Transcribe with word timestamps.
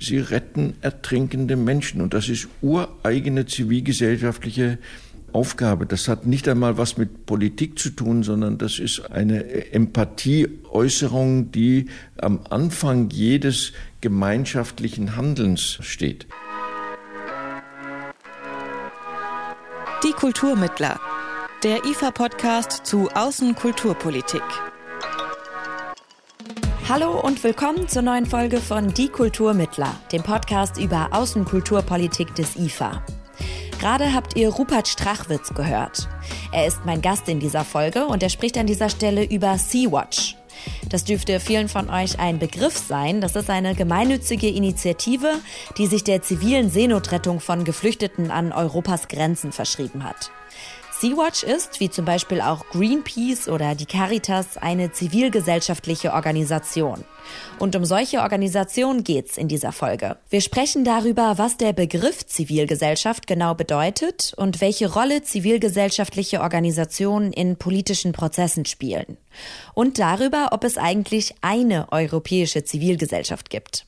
Sie 0.00 0.18
retten 0.18 0.74
ertrinkende 0.80 1.56
Menschen 1.56 2.00
und 2.00 2.14
das 2.14 2.30
ist 2.30 2.48
ureigene 2.62 3.44
zivilgesellschaftliche 3.44 4.78
Aufgabe. 5.32 5.86
Das 5.86 6.08
hat 6.08 6.26
nicht 6.26 6.48
einmal 6.48 6.78
was 6.78 6.96
mit 6.96 7.26
Politik 7.26 7.78
zu 7.78 7.90
tun, 7.90 8.22
sondern 8.22 8.56
das 8.56 8.78
ist 8.78 9.10
eine 9.10 9.72
Empathieäußerung, 9.72 11.52
die 11.52 11.86
am 12.16 12.40
Anfang 12.48 13.10
jedes 13.10 13.72
gemeinschaftlichen 14.00 15.16
Handelns 15.16 15.78
steht. 15.82 16.26
Die 20.02 20.12
Kulturmittler. 20.12 20.98
Der 21.62 21.84
IFA-Podcast 21.84 22.86
zu 22.86 23.10
Außenkulturpolitik. 23.10 24.42
Hallo 26.92 27.20
und 27.20 27.44
willkommen 27.44 27.86
zur 27.86 28.02
neuen 28.02 28.26
Folge 28.26 28.56
von 28.56 28.92
Die 28.92 29.06
Kulturmittler, 29.06 29.94
dem 30.10 30.24
Podcast 30.24 30.76
über 30.76 31.10
Außenkulturpolitik 31.12 32.34
des 32.34 32.56
IFA. 32.56 33.04
Gerade 33.78 34.12
habt 34.12 34.34
ihr 34.34 34.48
Rupert 34.48 34.88
Strachwitz 34.88 35.54
gehört. 35.54 36.08
Er 36.50 36.66
ist 36.66 36.84
mein 36.84 37.00
Gast 37.00 37.28
in 37.28 37.38
dieser 37.38 37.64
Folge 37.64 38.06
und 38.06 38.24
er 38.24 38.28
spricht 38.28 38.58
an 38.58 38.66
dieser 38.66 38.88
Stelle 38.88 39.22
über 39.22 39.56
Sea-Watch. 39.56 40.36
Das 40.88 41.04
dürfte 41.04 41.38
vielen 41.38 41.68
von 41.68 41.88
euch 41.90 42.18
ein 42.18 42.40
Begriff 42.40 42.76
sein. 42.76 43.20
Das 43.20 43.36
ist 43.36 43.50
eine 43.50 43.76
gemeinnützige 43.76 44.48
Initiative, 44.48 45.34
die 45.78 45.86
sich 45.86 46.02
der 46.02 46.22
zivilen 46.22 46.70
Seenotrettung 46.70 47.38
von 47.38 47.62
Geflüchteten 47.62 48.32
an 48.32 48.50
Europas 48.50 49.06
Grenzen 49.06 49.52
verschrieben 49.52 50.02
hat. 50.02 50.32
Sea-Watch 51.00 51.44
ist, 51.44 51.80
wie 51.80 51.88
zum 51.88 52.04
Beispiel 52.04 52.42
auch 52.42 52.66
Greenpeace 52.72 53.48
oder 53.48 53.74
die 53.74 53.86
Caritas, 53.86 54.58
eine 54.58 54.92
zivilgesellschaftliche 54.92 56.12
Organisation. 56.12 57.06
Und 57.58 57.74
um 57.74 57.86
solche 57.86 58.20
Organisationen 58.20 59.02
geht's 59.02 59.38
in 59.38 59.48
dieser 59.48 59.72
Folge. 59.72 60.18
Wir 60.28 60.42
sprechen 60.42 60.84
darüber, 60.84 61.38
was 61.38 61.56
der 61.56 61.72
Begriff 61.72 62.26
Zivilgesellschaft 62.26 63.26
genau 63.26 63.54
bedeutet 63.54 64.34
und 64.36 64.60
welche 64.60 64.92
Rolle 64.92 65.22
zivilgesellschaftliche 65.22 66.42
Organisationen 66.42 67.32
in 67.32 67.56
politischen 67.56 68.12
Prozessen 68.12 68.66
spielen. 68.66 69.16
Und 69.72 69.98
darüber, 69.98 70.50
ob 70.52 70.64
es 70.64 70.76
eigentlich 70.76 71.34
eine 71.40 71.90
europäische 71.92 72.62
Zivilgesellschaft 72.64 73.48
gibt. 73.48 73.86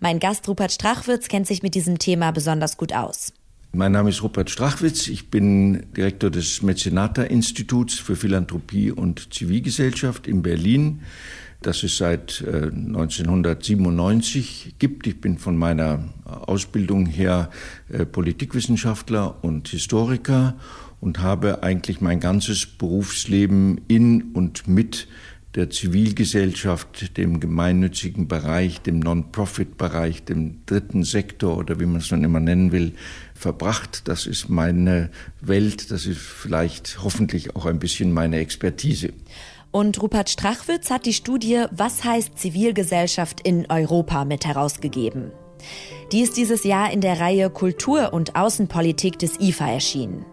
Mein 0.00 0.18
Gast 0.18 0.48
Rupert 0.48 0.72
Strachwitz 0.72 1.28
kennt 1.28 1.46
sich 1.46 1.62
mit 1.62 1.76
diesem 1.76 2.00
Thema 2.00 2.32
besonders 2.32 2.76
gut 2.76 2.92
aus. 2.92 3.32
Mein 3.72 3.92
Name 3.92 4.08
ist 4.08 4.22
Rupert 4.22 4.48
Strachwitz. 4.48 5.08
Ich 5.08 5.28
bin 5.28 5.92
Direktor 5.94 6.30
des 6.30 6.62
Mezenata-Instituts 6.62 7.98
für 7.98 8.16
Philanthropie 8.16 8.90
und 8.90 9.34
Zivilgesellschaft 9.34 10.26
in 10.26 10.40
Berlin, 10.40 11.02
das 11.60 11.82
es 11.82 11.98
seit 11.98 12.42
1997 12.42 14.68
äh, 14.68 14.72
gibt. 14.78 15.06
Ich 15.06 15.20
bin 15.20 15.36
von 15.36 15.58
meiner 15.58 16.02
Ausbildung 16.24 17.04
her 17.04 17.50
äh, 17.90 18.06
Politikwissenschaftler 18.06 19.44
und 19.44 19.68
Historiker 19.68 20.56
und 21.00 21.18
habe 21.18 21.62
eigentlich 21.62 22.00
mein 22.00 22.20
ganzes 22.20 22.64
Berufsleben 22.64 23.82
in 23.86 24.32
und 24.32 24.66
mit 24.66 25.08
der 25.54 25.70
Zivilgesellschaft, 25.70 27.16
dem 27.16 27.40
gemeinnützigen 27.40 28.28
Bereich, 28.28 28.80
dem 28.82 28.98
Non-Profit-Bereich, 28.98 30.24
dem 30.24 30.64
dritten 30.66 31.04
Sektor 31.04 31.56
oder 31.56 31.80
wie 31.80 31.86
man 31.86 31.96
es 31.96 32.10
nun 32.10 32.24
immer 32.24 32.40
nennen 32.40 32.70
will, 32.70 32.92
verbracht. 33.34 34.02
Das 34.08 34.26
ist 34.26 34.48
meine 34.48 35.10
Welt, 35.40 35.90
das 35.90 36.06
ist 36.06 36.20
vielleicht 36.20 37.02
hoffentlich 37.02 37.56
auch 37.56 37.66
ein 37.66 37.78
bisschen 37.78 38.12
meine 38.12 38.38
Expertise. 38.38 39.12
Und 39.70 40.00
Rupert 40.02 40.30
Strachwitz 40.30 40.90
hat 40.90 41.06
die 41.06 41.12
Studie 41.12 41.64
Was 41.70 42.04
heißt 42.04 42.38
Zivilgesellschaft 42.38 43.40
in 43.40 43.66
Europa 43.70 44.24
mit 44.24 44.46
herausgegeben. 44.46 45.30
Die 46.12 46.20
ist 46.20 46.36
dieses 46.36 46.64
Jahr 46.64 46.90
in 46.92 47.00
der 47.00 47.20
Reihe 47.20 47.50
Kultur 47.50 48.12
und 48.12 48.36
Außenpolitik 48.36 49.18
des 49.18 49.40
IFA 49.40 49.70
erschienen. 49.70 50.24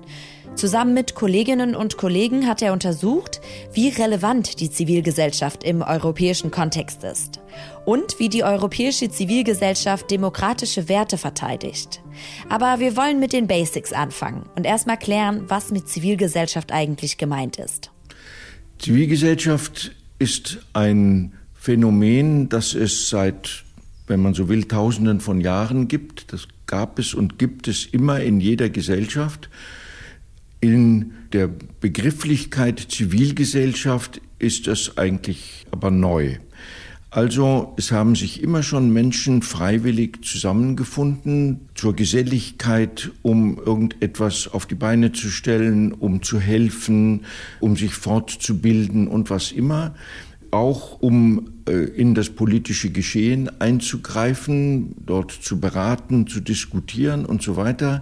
Zusammen 0.55 0.93
mit 0.93 1.15
Kolleginnen 1.15 1.75
und 1.75 1.97
Kollegen 1.97 2.47
hat 2.47 2.61
er 2.61 2.71
untersucht, 2.71 3.41
wie 3.73 3.89
relevant 3.89 4.61
die 4.61 4.71
Zivilgesellschaft 4.71 5.65
im 5.65 5.81
europäischen 5.81 6.49
Kontext 6.49 7.03
ist 7.03 7.41
und 7.83 8.19
wie 8.19 8.29
die 8.29 8.45
europäische 8.45 9.09
Zivilgesellschaft 9.09 10.09
demokratische 10.09 10.87
Werte 10.87 11.17
verteidigt. 11.17 12.01
Aber 12.47 12.79
wir 12.79 12.95
wollen 12.95 13.19
mit 13.19 13.33
den 13.33 13.47
Basics 13.47 13.91
anfangen 13.91 14.43
und 14.55 14.65
erstmal 14.65 14.97
klären, 14.97 15.43
was 15.49 15.71
mit 15.71 15.89
Zivilgesellschaft 15.89 16.71
eigentlich 16.71 17.17
gemeint 17.17 17.57
ist. 17.57 17.91
Zivilgesellschaft 18.79 19.91
ist 20.19 20.59
ein 20.71 21.33
Phänomen, 21.53 22.47
das 22.47 22.73
es 22.73 23.09
seit, 23.09 23.65
wenn 24.07 24.21
man 24.21 24.33
so 24.33 24.47
will, 24.47 24.63
Tausenden 24.63 25.19
von 25.19 25.41
Jahren 25.41 25.89
gibt. 25.89 26.31
Das 26.31 26.47
gab 26.65 26.97
es 26.97 27.13
und 27.13 27.39
gibt 27.39 27.67
es 27.67 27.85
immer 27.85 28.21
in 28.21 28.39
jeder 28.39 28.69
Gesellschaft. 28.69 29.49
In 30.65 31.11
der 31.31 31.47
Begrifflichkeit 31.79 32.79
Zivilgesellschaft 32.89 34.19
ist 34.39 34.67
es 34.67 34.97
eigentlich 34.97 35.67
aber 35.69 35.91
neu. 35.91 36.37
Also 37.11 37.75
es 37.77 37.91
haben 37.91 38.15
sich 38.15 38.41
immer 38.41 38.63
schon 38.63 38.91
Menschen 38.91 39.43
freiwillig 39.43 40.25
zusammengefunden 40.25 41.69
zur 41.75 41.95
Geselligkeit, 41.95 43.11
um 43.21 43.59
irgendetwas 43.59 44.47
auf 44.47 44.65
die 44.65 44.73
Beine 44.73 45.11
zu 45.11 45.29
stellen, 45.29 45.91
um 45.91 46.23
zu 46.23 46.39
helfen, 46.39 47.25
um 47.59 47.77
sich 47.77 47.93
fortzubilden 47.93 49.07
und 49.07 49.29
was 49.29 49.51
immer, 49.51 49.93
auch 50.49 50.99
um 50.99 51.51
äh, 51.69 51.73
in 51.73 52.15
das 52.15 52.31
politische 52.31 52.89
Geschehen 52.89 53.51
einzugreifen, 53.61 54.95
dort 55.05 55.31
zu 55.31 55.59
beraten, 55.59 56.25
zu 56.25 56.39
diskutieren 56.39 57.23
und 57.23 57.43
so 57.43 57.55
weiter. 57.55 58.01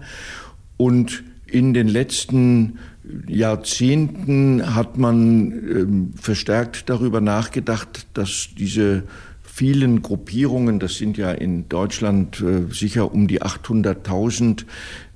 Und 0.78 1.26
in 1.54 1.74
den 1.74 1.88
letzten 1.88 2.80
Jahrzehnten 3.28 4.76
hat 4.76 4.98
man 4.98 5.52
ähm, 5.52 6.14
verstärkt 6.16 6.90
darüber 6.90 7.22
nachgedacht, 7.22 8.08
dass 8.16 8.50
diese 8.58 9.04
vielen 9.44 10.02
Gruppierungen, 10.02 10.80
das 10.80 10.96
sind 10.96 11.16
ja 11.16 11.32
in 11.32 11.70
Deutschland 11.70 12.42
äh, 12.42 12.74
sicher 12.74 13.14
um 13.14 13.28
die 13.28 13.44
800.000, 13.44 14.66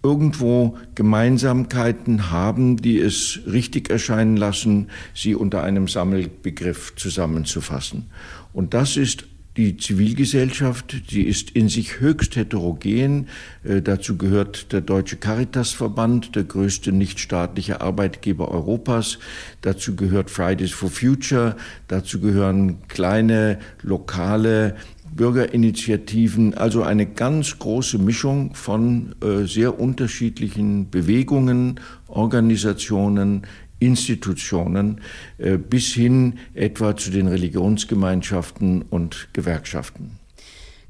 irgendwo 0.03 0.77
Gemeinsamkeiten 0.93 2.29
haben, 2.29 2.77
die 2.77 2.99
es 2.99 3.39
richtig 3.51 3.89
erscheinen 3.89 4.37
lassen, 4.37 4.89
sie 5.15 5.33
unter 5.33 5.63
einem 5.63 5.87
Sammelbegriff 5.87 6.93
zusammenzufassen. 6.95 8.05
Und 8.53 8.75
das 8.75 8.95
ist 8.95 9.25
die 9.57 9.75
Zivilgesellschaft, 9.75 11.11
die 11.11 11.23
ist 11.23 11.49
in 11.49 11.67
sich 11.67 11.99
höchst 11.99 12.35
heterogen. 12.35 13.27
Äh, 13.63 13.81
dazu 13.81 14.15
gehört 14.17 14.71
der 14.71 14.81
Deutsche 14.81 15.17
Caritasverband, 15.17 16.35
der 16.35 16.43
größte 16.43 16.91
nichtstaatliche 16.91 17.81
Arbeitgeber 17.81 18.49
Europas. 18.49 19.17
Dazu 19.61 19.95
gehört 19.95 20.29
Fridays 20.29 20.71
for 20.71 20.89
Future. 20.89 21.55
Dazu 21.87 22.21
gehören 22.21 22.87
kleine 22.87 23.57
lokale 23.81 24.75
Bürgerinitiativen, 25.15 26.53
also 26.53 26.83
eine 26.83 27.07
ganz 27.07 27.57
große 27.57 27.97
Mischung 27.97 28.53
von 28.53 29.15
äh, 29.21 29.45
sehr 29.47 29.79
unterschiedlichen 29.79 30.91
Bewegungen, 30.91 31.79
Organisationen, 32.07 33.41
Institutionen 33.79 35.01
äh, 35.37 35.57
bis 35.57 35.93
hin 35.93 36.39
etwa 36.53 36.95
zu 36.95 37.11
den 37.11 37.27
Religionsgemeinschaften 37.27 38.81
und 38.83 39.29
Gewerkschaften. 39.33 40.19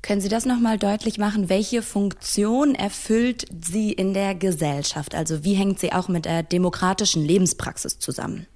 Können 0.02 0.22
Sie 0.22 0.30
das 0.30 0.46
nochmal 0.46 0.78
deutlich 0.78 1.18
machen? 1.18 1.50
Welche 1.50 1.82
Funktion 1.82 2.76
erfüllt 2.76 3.46
sie 3.62 3.92
in 3.92 4.14
der 4.14 4.36
Gesellschaft? 4.36 5.16
Also 5.16 5.44
wie 5.44 5.56
hängt 5.56 5.80
sie 5.80 5.92
auch 5.92 6.08
mit 6.08 6.26
der 6.26 6.44
demokratischen 6.44 7.26
Lebenspraxis 7.26 8.00
zusammen? 8.00 8.48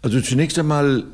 Also 0.00 0.20
zunächst 0.20 0.58
einmal 0.58 1.04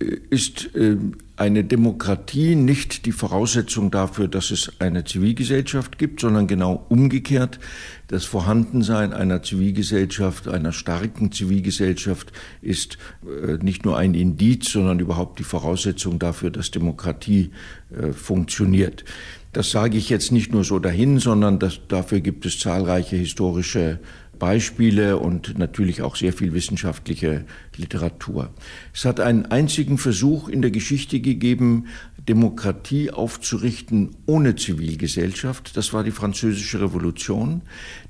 äh, 0.00 0.04
ist 0.30 0.74
äh, 0.74 0.96
eine 1.38 1.62
Demokratie 1.62 2.56
nicht 2.56 3.06
die 3.06 3.12
Voraussetzung 3.12 3.92
dafür, 3.92 4.26
dass 4.26 4.50
es 4.50 4.72
eine 4.80 5.04
Zivilgesellschaft 5.04 5.96
gibt, 5.96 6.20
sondern 6.20 6.48
genau 6.48 6.84
umgekehrt. 6.88 7.60
Das 8.08 8.24
Vorhandensein 8.24 9.12
einer 9.12 9.40
Zivilgesellschaft, 9.44 10.48
einer 10.48 10.72
starken 10.72 11.30
Zivilgesellschaft 11.30 12.32
ist 12.60 12.98
äh, 13.22 13.52
nicht 13.62 13.84
nur 13.84 13.96
ein 13.96 14.14
Indiz, 14.14 14.72
sondern 14.72 14.98
überhaupt 14.98 15.38
die 15.38 15.44
Voraussetzung 15.44 16.18
dafür, 16.18 16.50
dass 16.50 16.72
Demokratie 16.72 17.52
äh, 17.96 18.12
funktioniert. 18.12 19.04
Das 19.52 19.70
sage 19.70 19.96
ich 19.96 20.10
jetzt 20.10 20.32
nicht 20.32 20.52
nur 20.52 20.64
so 20.64 20.80
dahin, 20.80 21.20
sondern 21.20 21.60
das, 21.60 21.80
dafür 21.86 22.20
gibt 22.20 22.46
es 22.46 22.58
zahlreiche 22.58 23.16
historische 23.16 24.00
Beispiele 24.38 25.18
und 25.18 25.58
natürlich 25.58 26.02
auch 26.02 26.16
sehr 26.16 26.32
viel 26.32 26.52
wissenschaftliche 26.52 27.44
Literatur. 27.76 28.50
Es 28.94 29.04
hat 29.04 29.20
einen 29.20 29.46
einzigen 29.46 29.98
Versuch 29.98 30.48
in 30.48 30.62
der 30.62 30.70
Geschichte 30.70 31.20
gegeben, 31.20 31.86
Demokratie 32.28 33.10
aufzurichten 33.10 34.10
ohne 34.26 34.54
Zivilgesellschaft. 34.54 35.76
Das 35.76 35.92
war 35.94 36.04
die 36.04 36.10
Französische 36.10 36.80
Revolution, 36.80 37.62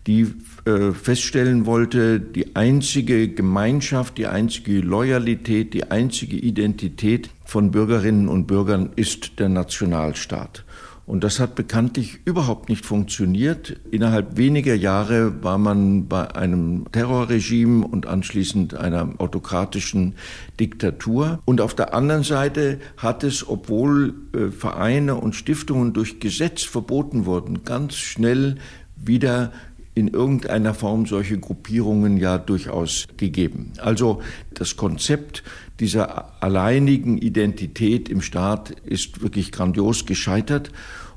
die 0.07 0.27
äh, 0.65 0.93
feststellen 0.93 1.67
wollte, 1.67 2.19
die 2.19 2.57
einzige 2.57 3.29
Gemeinschaft, 3.29 4.19
die 4.19 4.27
einzige 4.27 4.81
Loyalität, 4.81 5.73
die 5.73 5.91
einzige 5.91 6.37
Identität 6.37 7.31
von 7.45 7.71
Bürgerinnen 7.71 8.29
und 8.29 8.47
Bürgern 8.47 8.91
ist 8.97 9.39
der 9.39 9.49
Nationalstaat. 9.49 10.65
Und 11.09 11.25
das 11.25 11.41
hat 11.41 11.55
bekanntlich 11.55 12.21
überhaupt 12.27 12.69
nicht 12.69 12.85
funktioniert. 12.85 13.75
Innerhalb 13.91 14.37
weniger 14.37 14.75
Jahre 14.75 15.43
war 15.43 15.57
man 15.57 16.07
bei 16.07 16.35
einem 16.35 16.85
Terrorregime 16.93 17.87
und 17.87 18.05
anschließend 18.05 18.75
einer 18.75 19.15
autokratischen 19.17 20.17
Diktatur. 20.61 21.41
Und 21.47 21.63
auf 21.63 21.75
der 21.75 21.95
anderen 21.95 22.25
Seite 22.25 22.79
hat 22.99 23.25
es, 23.25 23.49
obwohl 23.49 24.17
äh, 24.35 24.51
Vereine 24.51 25.15
und 25.15 25.35
Stiftungen 25.35 25.95
durch 25.95 26.21
Gesetz 26.21 26.65
verboten 26.65 27.25
wurden, 27.25 27.65
ganz 27.65 27.95
schnell 27.95 28.57
wieder 28.95 29.53
in 29.99 30.09
irgendeiner 30.09 30.75
Form 30.75 31.07
solche 31.07 31.39
Gruppierungen 31.39 32.17
ja 32.17 32.39
durchaus 32.39 33.07
gegeben. 33.17 33.73
Also 33.79 34.23
das 34.55 34.77
Konzept 34.77 35.43
dieser 35.81 36.43
alleinigen 36.43 37.19
Identität 37.19 38.09
im 38.09 38.23
Staat 38.23 38.71
ist 38.71 39.23
wirklich 39.23 39.53
grandios 39.53 40.07
gescheitert. 40.07 40.71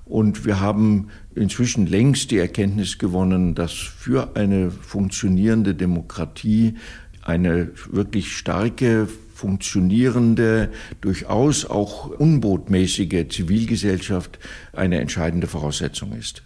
Und 0.05 0.45
wir 0.45 0.59
haben 0.59 1.07
inzwischen 1.35 1.85
längst 1.85 2.31
die 2.31 2.37
Erkenntnis 2.37 2.97
gewonnen, 2.97 3.55
dass 3.55 3.71
für 3.71 4.35
eine 4.35 4.71
funktionierende 4.71 5.73
Demokratie 5.73 6.75
eine 7.21 7.69
wirklich 7.89 8.35
starke, 8.35 9.07
funktionierende, 9.33 10.69
durchaus 10.99 11.65
auch 11.65 12.07
unbotmäßige 12.07 13.27
Zivilgesellschaft 13.29 14.39
eine 14.73 14.99
entscheidende 14.99 15.47
Voraussetzung 15.47 16.13
ist. 16.13 16.43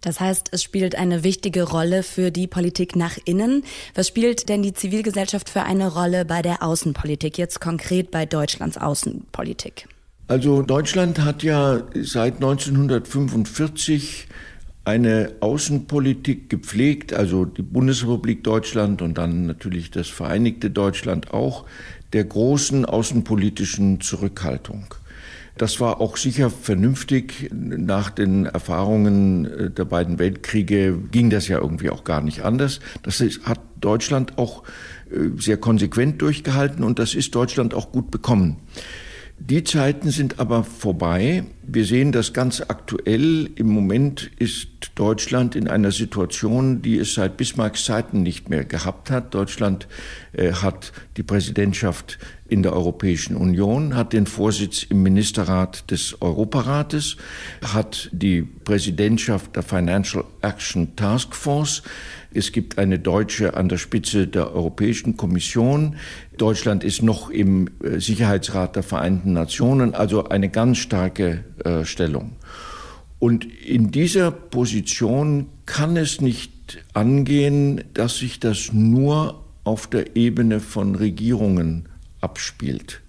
Das 0.00 0.20
heißt, 0.20 0.50
es 0.52 0.62
spielt 0.62 0.94
eine 0.94 1.24
wichtige 1.24 1.64
Rolle 1.64 2.02
für 2.02 2.30
die 2.30 2.46
Politik 2.46 2.94
nach 2.94 3.18
innen. 3.24 3.64
Was 3.94 4.08
spielt 4.08 4.48
denn 4.48 4.62
die 4.62 4.72
Zivilgesellschaft 4.72 5.48
für 5.50 5.62
eine 5.62 5.92
Rolle 5.92 6.24
bei 6.24 6.40
der 6.42 6.62
Außenpolitik, 6.62 7.36
jetzt 7.36 7.60
konkret 7.60 8.10
bei 8.10 8.24
Deutschlands 8.24 8.78
Außenpolitik? 8.78 9.88
Also 10.28 10.62
Deutschland 10.62 11.20
hat 11.20 11.42
ja 11.42 11.82
seit 11.94 12.34
1945 12.34 14.28
eine 14.84 15.32
Außenpolitik 15.40 16.48
gepflegt, 16.48 17.12
also 17.12 17.44
die 17.44 17.62
Bundesrepublik 17.62 18.44
Deutschland 18.44 19.02
und 19.02 19.18
dann 19.18 19.46
natürlich 19.46 19.90
das 19.90 20.08
Vereinigte 20.08 20.70
Deutschland 20.70 21.32
auch, 21.32 21.66
der 22.12 22.24
großen 22.24 22.84
außenpolitischen 22.86 24.00
Zurückhaltung. 24.00 24.94
Das 25.58 25.80
war 25.80 26.00
auch 26.00 26.16
sicher 26.16 26.50
vernünftig. 26.50 27.50
Nach 27.52 28.10
den 28.10 28.46
Erfahrungen 28.46 29.44
äh, 29.44 29.70
der 29.70 29.84
beiden 29.84 30.18
Weltkriege 30.18 30.96
ging 31.10 31.30
das 31.30 31.48
ja 31.48 31.58
irgendwie 31.58 31.90
auch 31.90 32.04
gar 32.04 32.22
nicht 32.22 32.42
anders. 32.42 32.80
Das 33.02 33.20
hat 33.44 33.60
Deutschland 33.80 34.38
auch 34.38 34.62
äh, 35.10 35.38
sehr 35.38 35.56
konsequent 35.56 36.22
durchgehalten 36.22 36.84
und 36.84 36.98
das 36.98 37.14
ist 37.14 37.34
Deutschland 37.34 37.74
auch 37.74 37.92
gut 37.92 38.10
bekommen. 38.10 38.56
Die 39.40 39.62
Zeiten 39.62 40.10
sind 40.10 40.40
aber 40.40 40.64
vorbei. 40.64 41.44
Wir 41.62 41.84
sehen 41.84 42.10
das 42.12 42.32
ganz 42.32 42.60
aktuell. 42.60 43.48
Im 43.54 43.68
Moment 43.68 44.30
ist 44.38 44.68
Deutschland 44.96 45.54
in 45.54 45.68
einer 45.68 45.92
Situation, 45.92 46.82
die 46.82 46.98
es 46.98 47.14
seit 47.14 47.36
Bismarcks 47.36 47.84
Zeiten 47.84 48.22
nicht 48.22 48.50
mehr 48.50 48.64
gehabt 48.64 49.10
hat. 49.10 49.34
Deutschland 49.34 49.86
äh, 50.32 50.52
hat 50.52 50.92
die 51.16 51.22
Präsidentschaft 51.22 52.18
in 52.48 52.62
der 52.62 52.72
Europäischen 52.72 53.36
Union, 53.36 53.94
hat 53.94 54.12
den 54.12 54.26
Vorsitz 54.26 54.82
im 54.82 55.02
Ministerrat 55.02 55.90
des 55.90 56.20
Europarates, 56.20 57.16
hat 57.62 58.08
die 58.12 58.42
Präsidentschaft 58.42 59.54
der 59.54 59.62
Financial 59.62 60.24
Action 60.42 60.96
Task 60.96 61.34
Force. 61.34 61.82
Es 62.32 62.52
gibt 62.52 62.78
eine 62.78 62.98
Deutsche 62.98 63.54
an 63.54 63.68
der 63.68 63.78
Spitze 63.78 64.26
der 64.26 64.54
Europäischen 64.54 65.16
Kommission. 65.16 65.96
Deutschland 66.36 66.84
ist 66.84 67.02
noch 67.02 67.30
im 67.30 67.68
äh, 67.82 68.00
Sicherheitsrat 68.00 68.76
der 68.76 68.82
Vereinten 68.82 69.32
Nationen, 69.32 69.94
also 69.94 70.28
eine 70.28 70.50
ganz 70.50 70.78
starke 70.78 71.44
äh, 71.64 71.84
Stellung. 71.84 72.36
Und 73.18 73.44
in 73.44 73.90
dieser 73.90 74.30
Position 74.30 75.46
kann 75.66 75.96
es 75.96 76.20
nicht 76.20 76.84
angehen, 76.92 77.82
dass 77.94 78.18
sich 78.18 78.38
das 78.38 78.72
nur 78.72 79.44
auf 79.64 79.86
der 79.86 80.16
Ebene 80.16 80.60
von 80.60 80.94
Regierungen 80.94 81.88
abspielt. 82.20 83.00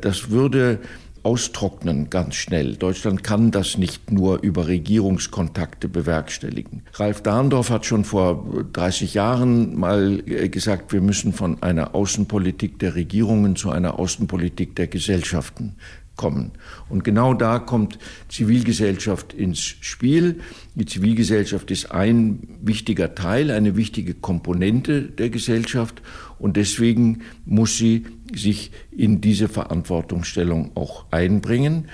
Das 0.00 0.30
würde 0.30 0.78
austrocknen 1.22 2.10
ganz 2.10 2.34
schnell. 2.34 2.76
Deutschland 2.76 3.22
kann 3.22 3.50
das 3.50 3.78
nicht 3.78 4.10
nur 4.10 4.42
über 4.42 4.66
Regierungskontakte 4.66 5.88
bewerkstelligen. 5.88 6.82
Ralf 6.94 7.22
Dahndorf 7.22 7.70
hat 7.70 7.86
schon 7.86 8.04
vor 8.04 8.64
30 8.72 9.14
Jahren 9.14 9.78
mal 9.78 10.22
äh, 10.26 10.48
gesagt, 10.48 10.92
wir 10.92 11.00
müssen 11.00 11.32
von 11.32 11.62
einer 11.62 11.94
Außenpolitik 11.94 12.78
der 12.78 12.94
Regierungen 12.94 13.56
zu 13.56 13.70
einer 13.70 13.98
Außenpolitik 13.98 14.76
der 14.76 14.86
Gesellschaften 14.86 15.76
kommen. 16.20 16.52
Und 16.90 17.02
genau 17.02 17.32
da 17.32 17.58
kommt 17.58 17.98
Zivilgesellschaft 18.28 19.32
ins 19.32 19.60
Spiel. 19.62 20.40
Die 20.74 20.84
Zivilgesellschaft 20.84 21.70
ist 21.70 21.92
ein 21.92 22.58
wichtiger 22.60 23.14
Teil, 23.14 23.50
eine 23.50 23.74
wichtige 23.74 24.12
Komponente 24.12 25.00
der 25.02 25.30
Gesellschaft 25.30 26.02
und 26.40 26.56
deswegen 26.56 27.20
muss 27.44 27.76
sie 27.76 28.06
sich 28.34 28.72
in 28.90 29.20
diese 29.20 29.48
Verantwortungsstellung 29.48 30.72
auch 30.74 31.04
einbringen. 31.12 31.88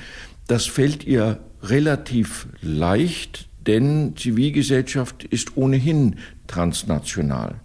Das 0.46 0.66
fällt 0.66 1.04
ihr 1.04 1.40
relativ 1.62 2.46
leicht, 2.62 3.48
denn 3.66 4.14
Zivilgesellschaft 4.16 5.25
ist 5.25 5.56
ohnehin 5.56 6.16
transnational. 6.46 7.56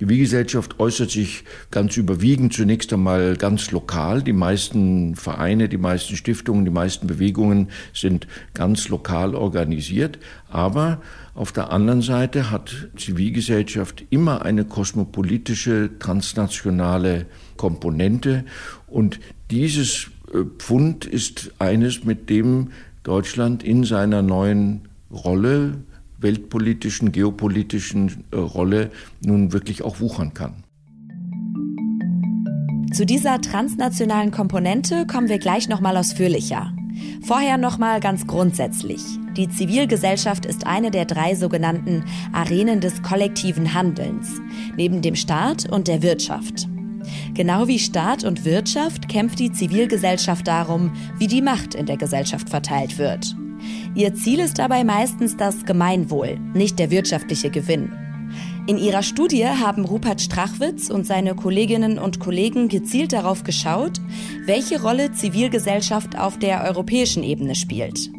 Die 0.00 0.08
Wie-Gesellschaft 0.08 0.80
äußert 0.80 1.10
sich 1.10 1.44
ganz 1.70 1.98
überwiegend 1.98 2.54
zunächst 2.54 2.90
einmal 2.90 3.36
ganz 3.36 3.70
lokal. 3.70 4.22
Die 4.22 4.32
meisten 4.32 5.14
Vereine, 5.14 5.68
die 5.68 5.76
meisten 5.76 6.16
Stiftungen, 6.16 6.64
die 6.64 6.70
meisten 6.70 7.06
Bewegungen 7.06 7.68
sind 7.92 8.26
ganz 8.54 8.88
lokal 8.88 9.34
organisiert. 9.34 10.18
Aber 10.48 11.02
auf 11.34 11.52
der 11.52 11.70
anderen 11.70 12.00
Seite 12.00 12.50
hat 12.50 12.88
Zivilgesellschaft 12.96 14.04
immer 14.08 14.42
eine 14.42 14.64
kosmopolitische, 14.64 15.90
transnationale 15.98 17.26
Komponente. 17.58 18.46
Und 18.86 19.20
dieses 19.50 20.10
äh, 20.32 20.44
Pfund 20.58 21.04
ist 21.04 21.52
eines, 21.58 22.04
mit 22.04 22.30
dem 22.30 22.70
Deutschland 23.02 23.62
in 23.62 23.84
seiner 23.84 24.22
neuen 24.22 24.88
Rolle 25.12 25.74
weltpolitischen, 26.20 27.12
geopolitischen 27.12 28.24
äh, 28.30 28.36
Rolle 28.36 28.90
nun 29.24 29.52
wirklich 29.52 29.82
auch 29.82 30.00
wuchern 30.00 30.34
kann. 30.34 30.64
Zu 32.92 33.06
dieser 33.06 33.40
transnationalen 33.40 34.32
Komponente 34.32 35.06
kommen 35.06 35.28
wir 35.28 35.38
gleich 35.38 35.68
noch 35.68 35.80
mal 35.80 35.96
ausführlicher. 35.96 36.72
Vorher 37.22 37.56
noch 37.56 37.78
mal 37.78 38.00
ganz 38.00 38.26
grundsätzlich. 38.26 39.00
Die 39.36 39.48
Zivilgesellschaft 39.48 40.44
ist 40.44 40.66
eine 40.66 40.90
der 40.90 41.04
drei 41.04 41.36
sogenannten 41.36 42.04
Arenen 42.32 42.80
des 42.80 43.02
kollektiven 43.02 43.74
Handelns, 43.74 44.40
neben 44.76 45.02
dem 45.02 45.14
Staat 45.14 45.70
und 45.70 45.86
der 45.86 46.02
Wirtschaft. 46.02 46.68
Genau 47.34 47.68
wie 47.68 47.78
Staat 47.78 48.24
und 48.24 48.44
Wirtschaft 48.44 49.08
kämpft 49.08 49.38
die 49.38 49.52
Zivilgesellschaft 49.52 50.46
darum, 50.46 50.92
wie 51.16 51.28
die 51.28 51.42
Macht 51.42 51.74
in 51.74 51.86
der 51.86 51.96
Gesellschaft 51.96 52.50
verteilt 52.50 52.98
wird. 52.98 53.36
Ihr 53.94 54.14
Ziel 54.14 54.38
ist 54.38 54.58
dabei 54.58 54.84
meistens 54.84 55.36
das 55.36 55.64
Gemeinwohl, 55.64 56.38
nicht 56.54 56.78
der 56.78 56.90
wirtschaftliche 56.90 57.50
Gewinn. 57.50 57.92
In 58.68 58.78
ihrer 58.78 59.02
Studie 59.02 59.46
haben 59.46 59.84
Rupert 59.84 60.20
Strachwitz 60.20 60.90
und 60.90 61.06
seine 61.06 61.34
Kolleginnen 61.34 61.98
und 61.98 62.20
Kollegen 62.20 62.68
gezielt 62.68 63.12
darauf 63.12 63.42
geschaut, 63.42 64.00
welche 64.46 64.80
Rolle 64.80 65.10
Zivilgesellschaft 65.10 66.16
auf 66.16 66.38
der 66.38 66.62
europäischen 66.62 67.24
Ebene 67.24 67.56
spielt. 67.56 68.10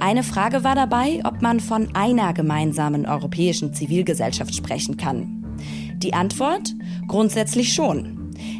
Eine 0.00 0.24
Frage 0.24 0.64
war 0.64 0.74
dabei, 0.74 1.20
ob 1.24 1.40
man 1.40 1.60
von 1.60 1.94
einer 1.94 2.34
gemeinsamen 2.34 3.06
europäischen 3.06 3.72
Zivilgesellschaft 3.72 4.56
sprechen 4.56 4.96
kann. 4.96 5.56
Die 5.98 6.14
Antwort? 6.14 6.74
Grundsätzlich 7.06 7.72
schon. 7.72 8.15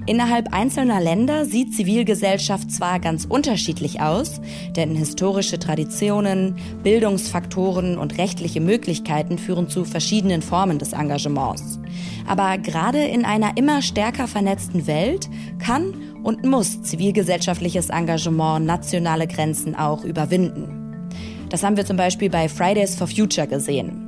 Innerhalb 0.06 0.54
einzelner 0.54 1.00
Länder 1.00 1.44
sieht 1.44 1.74
Zivilgesellschaft 1.74 2.70
zwar 2.70 3.00
ganz 3.00 3.24
unterschiedlich 3.24 4.00
aus, 4.00 4.40
denn 4.76 4.94
historische 4.94 5.58
Traditionen, 5.58 6.54
Bildungsfaktoren 6.84 7.98
und 7.98 8.16
rechtliche 8.16 8.60
Möglichkeiten 8.60 9.36
führen 9.36 9.68
zu 9.68 9.84
verschiedenen 9.84 10.42
Formen 10.42 10.78
des 10.78 10.92
Engagements. 10.92 11.80
Aber 12.24 12.56
gerade 12.58 13.02
in 13.02 13.24
einer 13.24 13.56
immer 13.56 13.82
stärker 13.82 14.28
vernetzten 14.28 14.86
Welt 14.86 15.28
kann 15.58 15.94
und 16.22 16.44
muss 16.44 16.82
zivilgesellschaftliches 16.82 17.88
Engagement 17.88 18.64
nationale 18.64 19.26
Grenzen 19.26 19.74
auch 19.74 20.04
überwinden. 20.04 21.08
Das 21.48 21.64
haben 21.64 21.76
wir 21.76 21.84
zum 21.84 21.96
Beispiel 21.96 22.30
bei 22.30 22.48
Fridays 22.48 22.94
for 22.94 23.08
Future 23.08 23.48
gesehen. 23.48 24.05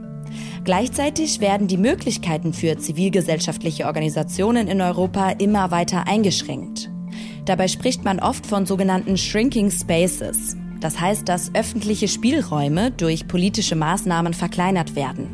Gleichzeitig 0.68 1.40
werden 1.40 1.66
die 1.66 1.78
Möglichkeiten 1.78 2.52
für 2.52 2.76
zivilgesellschaftliche 2.76 3.86
Organisationen 3.86 4.68
in 4.68 4.82
Europa 4.82 5.30
immer 5.30 5.70
weiter 5.70 6.06
eingeschränkt. 6.06 6.90
Dabei 7.46 7.68
spricht 7.68 8.04
man 8.04 8.20
oft 8.20 8.44
von 8.44 8.66
sogenannten 8.66 9.16
Shrinking 9.16 9.70
Spaces. 9.70 10.58
Das 10.80 11.00
heißt, 11.00 11.26
dass 11.26 11.54
öffentliche 11.54 12.06
Spielräume 12.06 12.90
durch 12.90 13.26
politische 13.26 13.76
Maßnahmen 13.76 14.34
verkleinert 14.34 14.94
werden. 14.94 15.28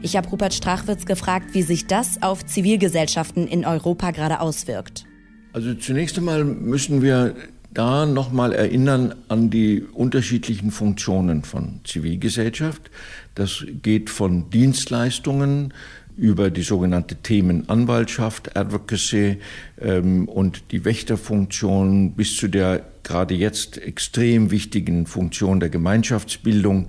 Ich 0.00 0.16
habe 0.16 0.28
Rupert 0.28 0.54
Strachwitz 0.54 1.06
gefragt, 1.06 1.54
wie 1.54 1.62
sich 1.62 1.88
das 1.88 2.22
auf 2.22 2.46
Zivilgesellschaften 2.46 3.48
in 3.48 3.64
Europa 3.64 4.12
gerade 4.12 4.38
auswirkt. 4.38 5.06
Also 5.52 5.74
zunächst 5.74 6.18
einmal 6.18 6.44
müssen 6.44 7.02
wir 7.02 7.34
da 7.72 8.06
nochmal 8.06 8.52
erinnern 8.52 9.14
an 9.28 9.50
die 9.50 9.82
unterschiedlichen 9.82 10.70
Funktionen 10.70 11.44
von 11.44 11.80
Zivilgesellschaft. 11.84 12.90
Das 13.34 13.64
geht 13.82 14.10
von 14.10 14.50
Dienstleistungen 14.50 15.72
über 16.16 16.50
die 16.50 16.62
sogenannte 16.62 17.14
Themenanwaltschaft, 17.14 18.56
Advocacy 18.56 19.38
ähm, 19.80 20.28
und 20.28 20.72
die 20.72 20.84
Wächterfunktion 20.84 22.12
bis 22.12 22.36
zu 22.36 22.48
der 22.48 22.84
gerade 23.04 23.34
jetzt 23.34 23.78
extrem 23.78 24.50
wichtigen 24.50 25.06
Funktion 25.06 25.60
der 25.60 25.70
Gemeinschaftsbildung. 25.70 26.88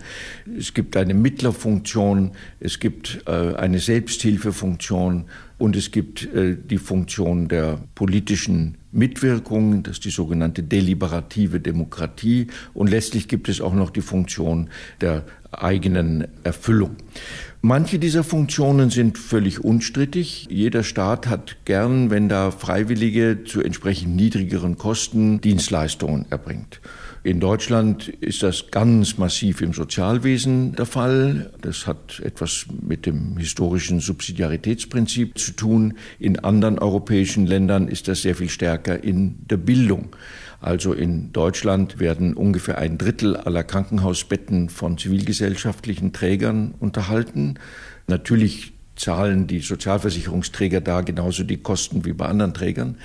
Es 0.58 0.74
gibt 0.74 0.98
eine 0.98 1.14
Mittlerfunktion, 1.14 2.32
es 2.60 2.80
gibt 2.80 3.22
äh, 3.28 3.56
eine 3.56 3.80
Selbsthilfefunktion 3.80 5.26
und 5.60 5.76
es 5.76 5.92
gibt 5.92 6.26
äh, 6.34 6.56
die 6.56 6.80
Funktion 6.80 7.48
der 7.48 7.80
politischen 7.94 8.78
Mitwirkung, 8.92 9.84
das 9.84 9.98
ist 9.98 10.06
die 10.06 10.10
sogenannte 10.10 10.64
deliberative 10.64 11.60
Demokratie 11.60 12.48
und 12.74 12.90
letztlich 12.90 13.28
gibt 13.28 13.50
es 13.50 13.62
auch 13.62 13.76
noch 13.76 13.92
die 13.92 14.02
Funktion 14.02 14.70
der 15.02 15.26
eigenen 15.52 16.28
Erfüllung. 16.44 16.96
Manche 17.62 18.00
dieser 18.00 18.24
Funktionen 18.24 18.90
sind 18.90 19.18
völlig 19.18 19.62
unstrittig. 19.66 20.48
Jeder 20.50 20.82
Staat 20.82 21.28
hat 21.28 21.58
gern, 21.66 22.10
wenn 22.10 22.30
da 22.30 22.52
Freiwillige 22.52 23.44
zu 23.44 23.62
entsprechend 23.62 24.16
niedrigeren 24.16 24.78
Kosten 24.78 25.42
Dienstleistungen 25.42 26.26
erbringt. 26.30 26.80
In 27.22 27.42
Deutschland 27.42 28.08
ist 28.08 28.44
das 28.44 28.72
ganz 28.72 29.18
massiv 29.18 29.60
im 29.60 29.74
Sozialwesen 29.74 30.74
der 30.78 30.86
Fall. 30.86 31.52
Das 31.60 31.86
hat 31.86 32.22
etwas 32.22 32.66
mit 32.82 33.06
dem 33.06 33.36
historischen 33.36 34.00
Subsidiaritätsprinzip 34.00 35.38
zu 35.38 35.52
tun. 35.52 35.96
In 36.18 36.40
anderen 36.40 36.80
europäischen 36.80 37.46
Ländern 37.46 37.90
ist 37.90 38.08
das 38.08 38.22
sehr 38.22 38.36
viel 38.36 38.48
stärker 38.48 39.04
in 39.04 39.36
der 39.50 39.58
Bildung. 39.58 40.16
Also 40.62 40.94
in 40.94 41.32
Deutschland 41.32 42.00
werden 42.00 42.34
ungefähr 42.34 42.78
ein 42.78 42.98
Drittel 42.98 43.38
aller 43.38 43.64
Krankenhausbetten 43.64 44.70
von 44.70 44.98
zivilgesellschaftlichen 44.98 46.12
Trägern 46.12 46.74
unterhalten. 46.80 47.56
Natürlich 48.08 48.74
zahlen 49.00 49.48
die 49.48 49.60
Sozialversicherungsträger 49.60 50.82
da 50.82 51.02
genauso 51.02 51.44
die 51.44 51.58
Kosten 51.58 52.04
wie 52.06 52.14
bei 52.14 52.26
anderen 52.26 52.54
Trägern. 52.54 52.98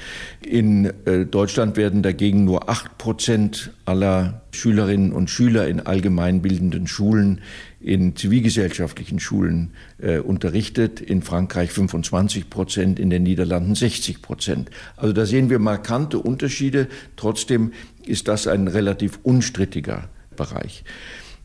In 0.45 0.93
äh, 1.07 1.25
Deutschland 1.25 1.77
werden 1.77 2.03
dagegen 2.03 2.45
nur 2.45 2.69
acht 2.69 2.99
Prozent 2.99 3.71
aller 3.85 4.43
Schülerinnen 4.51 5.13
und 5.13 5.31
Schüler 5.31 5.69
in 5.69 5.81
allgemeinbildenden 5.81 6.89
Schulen 6.89 7.41
in 7.85 8.17
zivilgesellschaftlichen 8.17 9.21
Schulen 9.21 9.73
äh, 9.99 10.19
unterrichtet, 10.19 11.01
in 11.01 11.23
Frankreich 11.23 11.71
25 11.71 12.49
Prozent, 12.49 12.99
in 12.99 13.11
den 13.11 13.23
Niederlanden 13.23 13.75
60 13.75 14.23
Prozent. 14.23 14.71
Also 14.97 15.13
da 15.13 15.27
sehen 15.27 15.51
wir 15.51 15.59
markante 15.59 16.19
Unterschiede. 16.19 16.89
Trotzdem 17.17 17.73
ist 18.07 18.27
das 18.29 18.47
ein 18.47 18.69
relativ 18.69 19.19
unstrittiger 19.23 20.09
Bereich. 20.35 20.85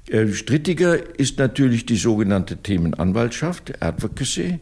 Äh, 0.10 0.30
strittiger 0.30 1.20
ist 1.20 1.38
natürlich 1.38 1.86
die 1.86 1.96
sogenannte 1.96 2.58
Themenanwaltschaft, 2.58 3.82
Advocacy, 3.82 4.60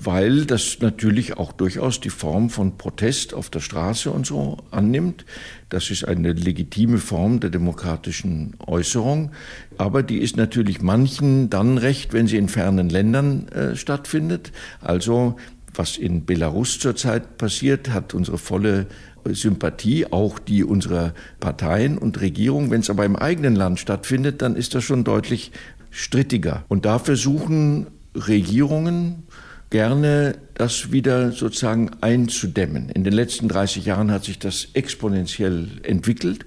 weil 0.00 0.44
das 0.44 0.78
natürlich 0.80 1.36
auch 1.36 1.52
durchaus 1.52 2.00
die 2.00 2.10
Form 2.10 2.50
von 2.50 2.78
Protest 2.78 3.32
auf 3.32 3.48
der 3.48 3.60
Straße 3.60 4.10
und 4.10 4.26
so 4.26 4.58
annimmt. 4.72 5.24
Das 5.68 5.90
ist 5.90 6.04
eine 6.04 6.32
legitime 6.32 6.98
Form 6.98 7.38
der 7.38 7.50
demokratischen 7.50 8.56
Äußerung, 8.66 9.30
aber 9.76 10.02
die 10.02 10.18
ist 10.18 10.36
natürlich 10.36 10.82
manchen 10.82 11.48
dann 11.48 11.78
recht, 11.78 12.12
wenn 12.12 12.26
sie 12.26 12.36
in 12.36 12.48
fernen 12.48 12.90
Ländern 12.90 13.48
äh, 13.48 13.76
stattfindet. 13.76 14.50
Also 14.80 15.36
was 15.74 15.96
in 15.96 16.24
Belarus 16.24 16.80
zurzeit 16.80 17.38
passiert, 17.38 17.90
hat 17.90 18.14
unsere 18.14 18.38
volle 18.38 18.86
Sympathie, 19.30 20.06
auch 20.06 20.38
die 20.38 20.64
unserer 20.64 21.14
Parteien 21.40 21.98
und 21.98 22.20
Regierung. 22.20 22.70
Wenn 22.70 22.80
es 22.80 22.90
aber 22.90 23.04
im 23.04 23.16
eigenen 23.16 23.56
Land 23.56 23.80
stattfindet, 23.80 24.42
dann 24.42 24.56
ist 24.56 24.74
das 24.74 24.84
schon 24.84 25.04
deutlich 25.04 25.52
strittiger. 25.90 26.64
Und 26.68 26.84
da 26.84 26.98
versuchen 26.98 27.88
Regierungen 28.14 29.24
gerne, 29.70 30.36
das 30.54 30.92
wieder 30.92 31.32
sozusagen 31.32 31.90
einzudämmen. 32.00 32.88
In 32.88 33.04
den 33.04 33.12
letzten 33.12 33.48
30 33.48 33.84
Jahren 33.84 34.10
hat 34.10 34.24
sich 34.24 34.38
das 34.38 34.68
exponentiell 34.72 35.68
entwickelt 35.82 36.46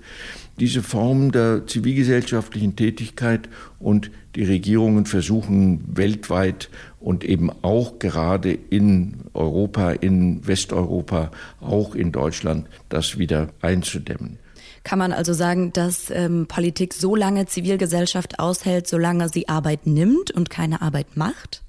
diese 0.60 0.84
Form 0.84 1.32
der 1.32 1.66
zivilgesellschaftlichen 1.66 2.76
Tätigkeit 2.76 3.50
und 3.80 4.12
die 4.36 4.44
Regierungen 4.44 5.06
versuchen 5.06 5.84
weltweit 5.98 6.70
und 7.00 7.24
eben 7.24 7.50
auch 7.64 8.00
gerade 8.00 8.52
in 8.52 9.26
Europa, 9.34 9.92
in 9.92 10.46
Westeuropa, 10.48 11.32
auch 11.60 11.96
in 11.96 12.12
Deutschland, 12.12 12.68
das 12.90 13.18
wieder 13.18 13.50
einzudämmen. 13.62 14.38
Kann 14.84 15.00
man 15.00 15.14
also 15.14 15.34
sagen, 15.34 15.74
dass 15.74 16.10
ähm, 16.10 16.48
Politik 16.48 16.94
so 16.94 17.16
lange 17.16 17.46
Zivilgesellschaft 17.46 18.40
aushält, 18.40 18.88
solange 18.88 19.30
sie 19.30 19.48
Arbeit 19.48 19.86
nimmt 19.86 20.32
und 20.32 20.50
keine 20.50 20.82
Arbeit 20.82 21.18
macht? 21.18 21.64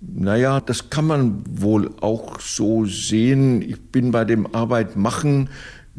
Naja, 0.00 0.60
das 0.60 0.88
kann 0.88 1.06
man 1.06 1.44
wohl 1.46 1.90
auch 2.00 2.40
so 2.40 2.86
sehen. 2.86 3.60
Ich 3.60 3.78
bin 3.92 4.12
bei 4.12 4.24
dem 4.24 4.54
Arbeit 4.54 4.96
machen 4.96 5.50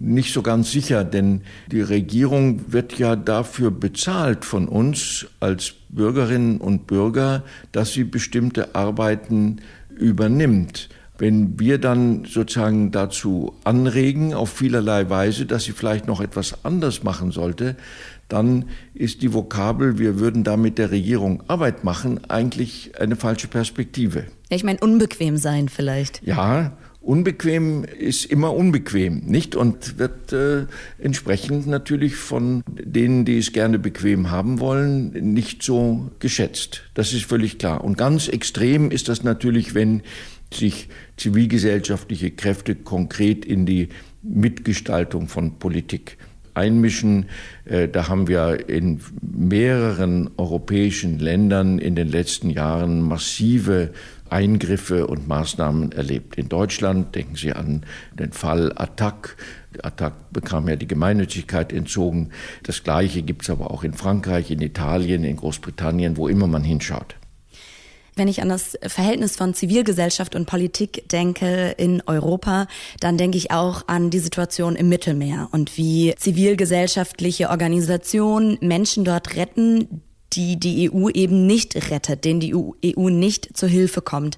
nicht 0.01 0.33
so 0.33 0.41
ganz 0.41 0.71
sicher, 0.71 1.03
denn 1.03 1.41
die 1.71 1.81
Regierung 1.81 2.73
wird 2.73 2.97
ja 2.97 3.15
dafür 3.15 3.71
bezahlt 3.71 4.45
von 4.45 4.67
uns 4.67 5.27
als 5.39 5.73
Bürgerinnen 5.89 6.57
und 6.57 6.87
Bürger, 6.87 7.43
dass 7.71 7.93
sie 7.93 8.03
bestimmte 8.03 8.75
Arbeiten 8.75 9.57
übernimmt. 9.95 10.89
Wenn 11.17 11.59
wir 11.59 11.77
dann 11.77 12.25
sozusagen 12.25 12.91
dazu 12.91 13.53
anregen, 13.63 14.33
auf 14.33 14.49
vielerlei 14.49 15.07
Weise, 15.09 15.45
dass 15.45 15.65
sie 15.65 15.71
vielleicht 15.71 16.07
noch 16.07 16.19
etwas 16.19 16.65
anders 16.65 17.03
machen 17.03 17.31
sollte, 17.31 17.75
dann 18.27 18.65
ist 18.95 19.21
die 19.21 19.33
Vokabel, 19.33 19.99
wir 19.99 20.19
würden 20.19 20.43
damit 20.43 20.79
der 20.79 20.89
Regierung 20.89 21.43
Arbeit 21.47 21.83
machen, 21.83 22.21
eigentlich 22.29 22.93
eine 22.99 23.17
falsche 23.17 23.47
Perspektive. 23.47 24.25
Ja, 24.49 24.55
ich 24.55 24.63
meine, 24.63 24.79
unbequem 24.79 25.37
sein 25.37 25.69
vielleicht. 25.69 26.23
Ja, 26.23 26.71
Unbequem 27.01 27.83
ist 27.83 28.25
immer 28.25 28.53
unbequem, 28.53 29.23
nicht? 29.25 29.55
Und 29.55 29.97
wird 29.97 30.33
äh, 30.33 30.67
entsprechend 30.99 31.65
natürlich 31.65 32.15
von 32.15 32.63
denen, 32.67 33.25
die 33.25 33.39
es 33.39 33.53
gerne 33.53 33.79
bequem 33.79 34.29
haben 34.29 34.59
wollen, 34.59 35.09
nicht 35.33 35.63
so 35.63 36.11
geschätzt. 36.19 36.83
Das 36.93 37.11
ist 37.13 37.25
völlig 37.25 37.57
klar. 37.57 37.83
Und 37.83 37.97
ganz 37.97 38.27
extrem 38.27 38.91
ist 38.91 39.09
das 39.09 39.23
natürlich, 39.23 39.73
wenn 39.73 40.03
sich 40.53 40.89
zivilgesellschaftliche 41.17 42.29
Kräfte 42.29 42.75
konkret 42.75 43.45
in 43.45 43.65
die 43.65 43.89
Mitgestaltung 44.21 45.27
von 45.27 45.57
Politik 45.57 46.17
einmischen. 46.53 47.25
Äh, 47.65 47.87
da 47.87 48.09
haben 48.09 48.27
wir 48.27 48.69
in 48.69 49.01
mehreren 49.21 50.29
europäischen 50.37 51.17
Ländern 51.17 51.79
in 51.79 51.95
den 51.95 52.09
letzten 52.09 52.51
Jahren 52.51 53.01
massive 53.01 53.91
Eingriffe 54.31 55.07
und 55.07 55.27
Maßnahmen 55.27 55.91
erlebt. 55.91 56.35
In 56.35 56.49
Deutschland 56.49 57.15
denken 57.15 57.35
Sie 57.35 57.53
an 57.53 57.85
den 58.13 58.31
Fall 58.31 58.71
Attac. 58.75 59.35
Attac 59.83 60.31
bekam 60.31 60.67
ja 60.67 60.75
die 60.75 60.87
Gemeinnützigkeit 60.87 61.73
entzogen. 61.73 62.29
Das 62.63 62.83
Gleiche 62.83 63.21
gibt 63.21 63.43
es 63.43 63.49
aber 63.49 63.71
auch 63.71 63.83
in 63.83 63.93
Frankreich, 63.93 64.51
in 64.51 64.61
Italien, 64.61 65.23
in 65.23 65.37
Großbritannien, 65.37 66.17
wo 66.17 66.27
immer 66.27 66.47
man 66.47 66.63
hinschaut. 66.63 67.15
Wenn 68.15 68.27
ich 68.27 68.41
an 68.41 68.49
das 68.49 68.77
Verhältnis 68.85 69.37
von 69.37 69.53
Zivilgesellschaft 69.53 70.35
und 70.35 70.45
Politik 70.45 71.07
denke 71.09 71.73
in 71.77 72.03
Europa, 72.05 72.67
dann 72.99 73.17
denke 73.17 73.37
ich 73.37 73.51
auch 73.51 73.87
an 73.87 74.09
die 74.09 74.19
Situation 74.19 74.75
im 74.75 74.89
Mittelmeer 74.89 75.47
und 75.51 75.77
wie 75.77 76.13
zivilgesellschaftliche 76.17 77.49
Organisationen 77.49 78.57
Menschen 78.61 79.05
dort 79.05 79.37
retten, 79.37 80.01
die 80.33 80.59
die 80.59 80.91
EU 80.91 81.09
eben 81.09 81.45
nicht 81.45 81.75
rettet, 81.89 82.25
denen 82.25 82.39
die 82.39 82.55
EU 82.55 83.09
nicht 83.09 83.55
zur 83.55 83.69
Hilfe 83.69 84.01
kommt. 84.01 84.37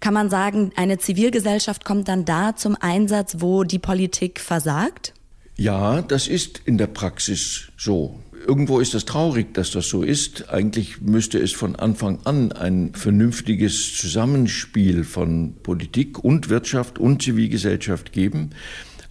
Kann 0.00 0.14
man 0.14 0.30
sagen, 0.30 0.72
eine 0.76 0.98
Zivilgesellschaft 0.98 1.84
kommt 1.84 2.08
dann 2.08 2.24
da 2.24 2.56
zum 2.56 2.76
Einsatz, 2.78 3.36
wo 3.38 3.64
die 3.64 3.78
Politik 3.78 4.40
versagt? 4.40 5.14
Ja, 5.56 6.00
das 6.00 6.26
ist 6.26 6.62
in 6.64 6.78
der 6.78 6.86
Praxis 6.86 7.68
so. 7.76 8.18
Irgendwo 8.46 8.80
ist 8.80 8.94
das 8.94 9.04
traurig, 9.04 9.52
dass 9.52 9.70
das 9.70 9.90
so 9.90 10.02
ist. 10.02 10.48
Eigentlich 10.48 11.02
müsste 11.02 11.38
es 11.38 11.52
von 11.52 11.76
Anfang 11.76 12.20
an 12.24 12.52
ein 12.52 12.94
vernünftiges 12.94 13.94
Zusammenspiel 13.98 15.04
von 15.04 15.54
Politik 15.62 16.24
und 16.24 16.48
Wirtschaft 16.48 16.98
und 16.98 17.22
Zivilgesellschaft 17.22 18.12
geben. 18.12 18.50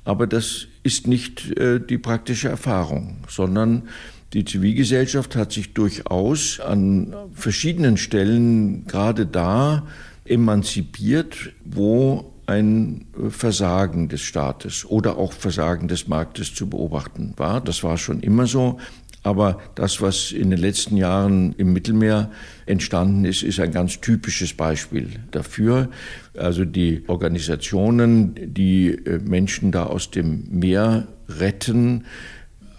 Aber 0.04 0.26
das 0.26 0.66
ist 0.82 1.06
nicht 1.06 1.56
äh, 1.60 1.80
die 1.80 2.00
praktische 2.00 2.50
Erfahrung, 2.50 3.18
sondern 3.28 3.88
die 4.34 4.46
Zivilgesellschaft 4.46 5.36
hat 5.36 5.52
sich 5.52 5.74
durchaus 5.74 6.60
an 6.60 7.16
verschiedenen 7.34 7.98
Stellen 7.98 8.86
gerade 8.86 9.26
da 9.26 9.88
emanzipiert, 10.26 11.54
wo 11.66 12.34
ein 12.46 13.06
Versagen 13.30 14.10
des 14.10 14.22
Staates 14.22 14.86
oder 14.86 15.18
auch 15.18 15.34
Versagen 15.34 15.88
des 15.88 16.08
Marktes 16.08 16.54
zu 16.54 16.70
beobachten 16.70 17.34
war. 17.38 17.62
Das 17.62 17.84
war 17.84 17.98
schon 17.98 18.22
immer 18.22 18.48
so. 18.48 18.80
Aber 19.22 19.60
das, 19.76 20.02
was 20.02 20.32
in 20.32 20.50
den 20.50 20.60
letzten 20.60 20.96
Jahren 20.96 21.54
im 21.58 21.74
Mittelmeer 21.74 22.32
entstanden 22.66 23.26
ist, 23.26 23.44
ist 23.44 23.60
ein 23.60 23.72
ganz 23.72 24.00
typisches 24.00 24.54
Beispiel 24.54 25.10
dafür. 25.32 25.90
Also 26.38 26.64
die 26.64 27.04
Organisationen, 27.08 28.34
die 28.54 28.92
äh, 28.92 29.20
Menschen 29.20 29.72
da 29.72 29.84
aus 29.84 30.10
dem 30.10 30.48
Meer 30.50 31.08
retten, 31.28 32.06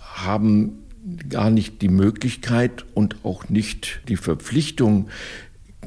haben 0.01 0.80
gar 1.29 1.51
nicht 1.51 1.83
die 1.83 1.89
Möglichkeit 1.89 2.85
und 2.95 3.25
auch 3.25 3.49
nicht 3.49 4.01
die 4.09 4.17
Verpflichtung, 4.17 5.09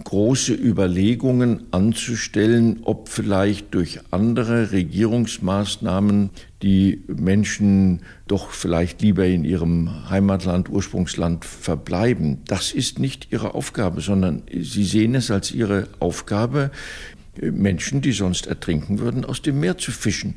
große 0.04 0.54
Überlegungen 0.54 1.66
anzustellen, 1.72 2.80
ob 2.84 3.10
vielleicht 3.10 3.74
durch 3.76 4.00
andere 4.12 4.72
Regierungsmaßnahmen 4.72 6.32
die 6.64 7.04
Menschen 7.08 8.02
doch 8.28 8.50
vielleicht 8.50 9.02
lieber 9.02 9.26
in 9.26 9.46
ihrem 9.46 10.10
Heimatland, 10.10 10.70
Ursprungsland 10.70 11.46
verbleiben. 11.46 12.42
Das 12.48 12.72
ist 12.72 12.98
nicht 12.98 13.28
ihre 13.32 13.54
Aufgabe, 13.54 14.02
sondern 14.02 14.44
sie 14.52 14.84
sehen 14.84 15.14
es 15.16 15.30
als 15.30 15.52
ihre 15.52 15.88
Aufgabe, 16.00 16.72
Menschen, 17.42 18.02
die 18.02 18.12
sonst 18.12 18.48
ertrinken 18.48 19.00
würden, 19.00 19.26
aus 19.26 19.42
dem 19.42 19.60
Meer 19.60 19.78
zu 19.78 19.92
fischen. 19.92 20.36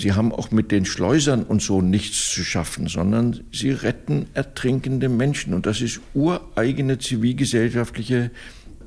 Sie 0.00 0.12
haben 0.12 0.32
auch 0.32 0.50
mit 0.50 0.70
den 0.70 0.84
Schleusern 0.84 1.42
und 1.42 1.60
so 1.60 1.82
nichts 1.82 2.30
zu 2.30 2.44
schaffen, 2.44 2.86
sondern 2.86 3.40
sie 3.52 3.70
retten 3.70 4.26
ertrinkende 4.34 5.08
Menschen. 5.08 5.54
Und 5.54 5.66
das 5.66 5.80
ist 5.80 6.00
ureigene 6.14 6.98
zivilgesellschaftliche 6.98 8.30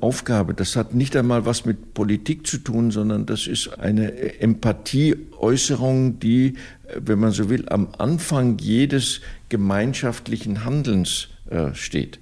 Aufgabe. 0.00 0.54
Das 0.54 0.76
hat 0.76 0.94
nicht 0.94 1.14
einmal 1.16 1.44
was 1.44 1.66
mit 1.66 1.92
Politik 1.92 2.46
zu 2.46 2.58
tun, 2.58 2.90
sondern 2.90 3.26
das 3.26 3.46
ist 3.46 3.78
eine 3.78 4.40
Empathieäußerung, 4.40 6.18
die, 6.18 6.54
wenn 6.98 7.18
man 7.18 7.32
so 7.32 7.50
will, 7.50 7.68
am 7.68 7.88
Anfang 7.98 8.58
jedes 8.58 9.20
gemeinschaftlichen 9.50 10.64
Handelns 10.64 11.28
äh, 11.50 11.74
steht. 11.74 12.18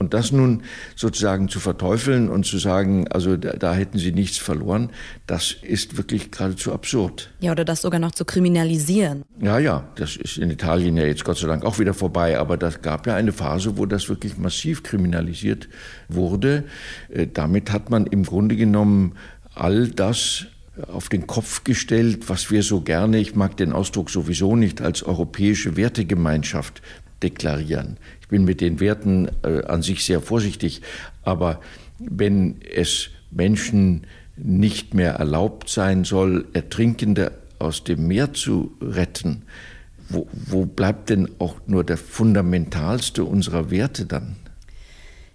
Und 0.00 0.14
das 0.14 0.32
nun 0.32 0.62
sozusagen 0.96 1.50
zu 1.50 1.60
verteufeln 1.60 2.30
und 2.30 2.46
zu 2.46 2.56
sagen, 2.56 3.06
also 3.08 3.36
da, 3.36 3.52
da, 3.52 3.74
hätten 3.74 3.98
sie 3.98 4.12
nichts 4.12 4.38
verloren, 4.38 4.88
das 5.26 5.54
ist 5.60 5.98
wirklich 5.98 6.30
geradezu 6.30 6.72
absurd. 6.72 7.30
Ja, 7.40 7.52
oder 7.52 7.66
das 7.66 7.82
sogar 7.82 8.00
noch 8.00 8.12
zu 8.12 8.24
kriminalisieren. 8.24 9.24
Ja, 9.42 9.58
ja, 9.58 9.86
das 9.96 10.16
ist 10.16 10.38
in 10.38 10.50
Italien 10.50 10.96
ja 10.96 11.04
jetzt 11.04 11.24
Gott 11.24 11.36
sei 11.36 11.48
Dank 11.48 11.66
auch 11.66 11.78
wieder 11.78 11.92
vorbei, 11.92 12.38
aber 12.38 12.56
das 12.56 12.80
gab 12.80 13.06
ja 13.06 13.14
eine 13.14 13.32
Phase, 13.32 13.76
wo 13.76 13.84
das 13.84 14.08
wirklich 14.08 14.38
massiv 14.38 14.82
kriminalisiert 14.82 15.68
wurde. 16.08 16.64
Äh, 17.10 17.26
damit 17.30 17.70
hat 17.70 17.90
man 17.90 18.06
im 18.06 18.22
Grunde 18.22 18.56
genommen 18.56 19.16
all 19.54 19.88
das 19.88 20.46
auf 20.90 21.10
den 21.10 21.26
Kopf 21.26 21.62
gestellt, 21.64 22.30
was 22.30 22.50
wir 22.50 22.62
so 22.62 22.80
gerne, 22.80 23.18
ich 23.18 23.34
mag 23.34 23.58
den 23.58 23.74
Ausdruck 23.74 24.08
sowieso 24.08 24.56
nicht, 24.56 24.80
als 24.80 25.02
europäische 25.02 25.76
Wertegemeinschaft 25.76 26.80
deklarieren 27.22 27.96
bin 28.30 28.44
mit 28.44 28.62
den 28.62 28.80
Werten 28.80 29.28
äh, 29.42 29.64
an 29.64 29.82
sich 29.82 30.04
sehr 30.04 30.22
vorsichtig, 30.22 30.80
aber 31.22 31.60
wenn 31.98 32.60
es 32.62 33.10
Menschen 33.30 34.06
nicht 34.36 34.94
mehr 34.94 35.14
erlaubt 35.14 35.68
sein 35.68 36.04
soll, 36.04 36.46
Ertrinkende 36.54 37.32
aus 37.58 37.84
dem 37.84 38.06
Meer 38.06 38.32
zu 38.32 38.72
retten, 38.80 39.42
wo, 40.08 40.26
wo 40.32 40.64
bleibt 40.64 41.10
denn 41.10 41.28
auch 41.38 41.56
nur 41.66 41.84
der 41.84 41.98
fundamentalste 41.98 43.24
unserer 43.24 43.70
Werte 43.70 44.06
dann? 44.06 44.36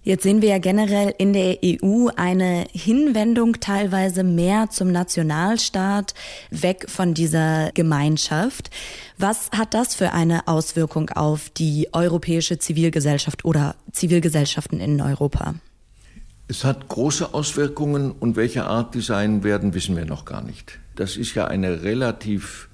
Jetzt 0.06 0.22
sehen 0.22 0.44
wir 0.44 0.50
ja 0.50 0.60
generell 0.60 1.16
in 1.18 1.34
der 1.34 1.58
EU 1.66 2.10
eine 2.16 2.66
Hinwendung 2.72 3.60
teilweise 3.60 4.24
mehr 4.24 4.70
zum 4.70 4.92
Nationalstaat, 4.92 6.14
weg 6.52 6.86
von 6.88 7.16
dieser 7.16 7.72
Gemeinschaft. 7.74 8.70
Was 9.18 9.50
hat 9.50 9.74
das 9.74 9.96
für 9.96 10.14
eine 10.14 10.48
Auswirkung 10.48 11.10
auf 11.10 11.50
die 11.50 11.90
europäische 11.92 12.60
Zivilgesellschaft 12.60 13.46
oder 13.46 13.76
Zivilgesellschaften 13.94 14.80
in 14.80 15.02
Europa? 15.02 15.56
Es 16.48 16.64
hat 16.64 16.88
große 16.88 17.34
Auswirkungen 17.34 18.12
und 18.12 18.36
welche 18.36 18.66
Art 18.66 18.94
die 18.94 19.02
sein 19.02 19.44
werden, 19.44 19.74
wissen 19.74 19.98
wir 19.98 20.06
noch 20.06 20.26
gar 20.26 20.44
nicht. 20.44 20.78
Das 20.96 21.18
ist 21.18 21.34
ja 21.34 21.48
eine 21.48 21.82
relativ 21.82 22.70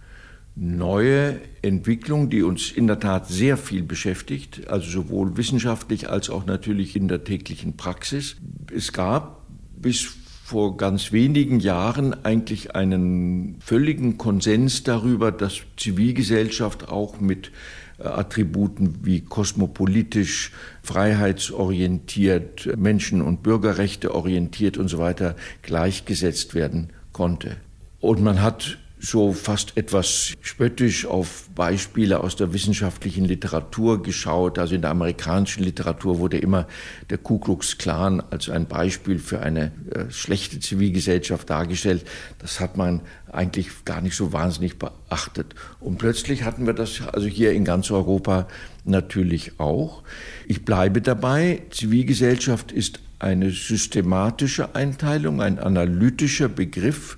neue 0.55 1.39
Entwicklung, 1.61 2.29
die 2.29 2.43
uns 2.43 2.71
in 2.71 2.87
der 2.87 2.99
Tat 2.99 3.27
sehr 3.27 3.57
viel 3.57 3.83
beschäftigt, 3.83 4.67
also 4.67 4.89
sowohl 4.89 5.37
wissenschaftlich 5.37 6.09
als 6.09 6.29
auch 6.29 6.45
natürlich 6.45 6.95
in 6.95 7.07
der 7.07 7.23
täglichen 7.23 7.77
Praxis. 7.77 8.35
Es 8.73 8.91
gab 8.91 9.45
bis 9.77 10.17
vor 10.51 10.75
ganz 10.75 11.13
wenigen 11.13 11.61
Jahren 11.61 12.25
eigentlich 12.25 12.75
einen 12.75 13.55
völligen 13.61 14.17
Konsens 14.17 14.83
darüber, 14.83 15.31
dass 15.31 15.61
Zivilgesellschaft 15.77 16.89
auch 16.89 17.21
mit 17.21 17.53
äh, 17.99 18.03
Attributen 18.03 19.05
wie 19.05 19.21
kosmopolitisch, 19.21 20.51
freiheitsorientiert, 20.83 22.77
Menschen- 22.77 23.21
und 23.21 23.43
Bürgerrechte 23.43 24.13
orientiert 24.13 24.77
und 24.77 24.89
so 24.89 24.97
weiter 24.97 25.37
gleichgesetzt 25.61 26.53
werden 26.53 26.89
konnte. 27.13 27.55
Und 28.01 28.21
man 28.21 28.41
hat 28.41 28.77
so 29.01 29.33
fast 29.33 29.77
etwas 29.77 30.33
spöttisch 30.41 31.07
auf 31.07 31.49
Beispiele 31.55 32.19
aus 32.19 32.35
der 32.35 32.53
wissenschaftlichen 32.53 33.25
Literatur 33.25 34.03
geschaut. 34.03 34.59
Also 34.59 34.75
in 34.75 34.81
der 34.81 34.91
amerikanischen 34.91 35.63
Literatur 35.63 36.19
wurde 36.19 36.37
immer 36.37 36.67
der 37.09 37.17
Ku 37.17 37.39
Klux 37.39 37.79
Klan 37.79 38.21
als 38.29 38.47
ein 38.47 38.67
Beispiel 38.67 39.17
für 39.17 39.41
eine 39.41 39.71
äh, 39.91 40.11
schlechte 40.11 40.59
Zivilgesellschaft 40.59 41.49
dargestellt. 41.49 42.05
Das 42.37 42.59
hat 42.59 42.77
man 42.77 43.01
eigentlich 43.31 43.85
gar 43.85 44.01
nicht 44.01 44.15
so 44.15 44.33
wahnsinnig 44.33 44.77
beachtet. 44.77 45.55
Und 45.79 45.97
plötzlich 45.97 46.43
hatten 46.43 46.67
wir 46.67 46.73
das 46.73 47.01
also 47.01 47.27
hier 47.27 47.53
in 47.53 47.65
ganz 47.65 47.89
Europa 47.89 48.47
natürlich 48.85 49.59
auch. 49.59 50.03
Ich 50.45 50.63
bleibe 50.63 51.01
dabei, 51.01 51.63
Zivilgesellschaft 51.71 52.71
ist 52.71 52.99
eine 53.17 53.49
systematische 53.49 54.75
Einteilung, 54.75 55.41
ein 55.41 55.57
analytischer 55.57 56.49
Begriff 56.49 57.17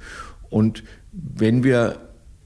und 0.49 0.83
wenn 1.13 1.63
wir 1.63 1.97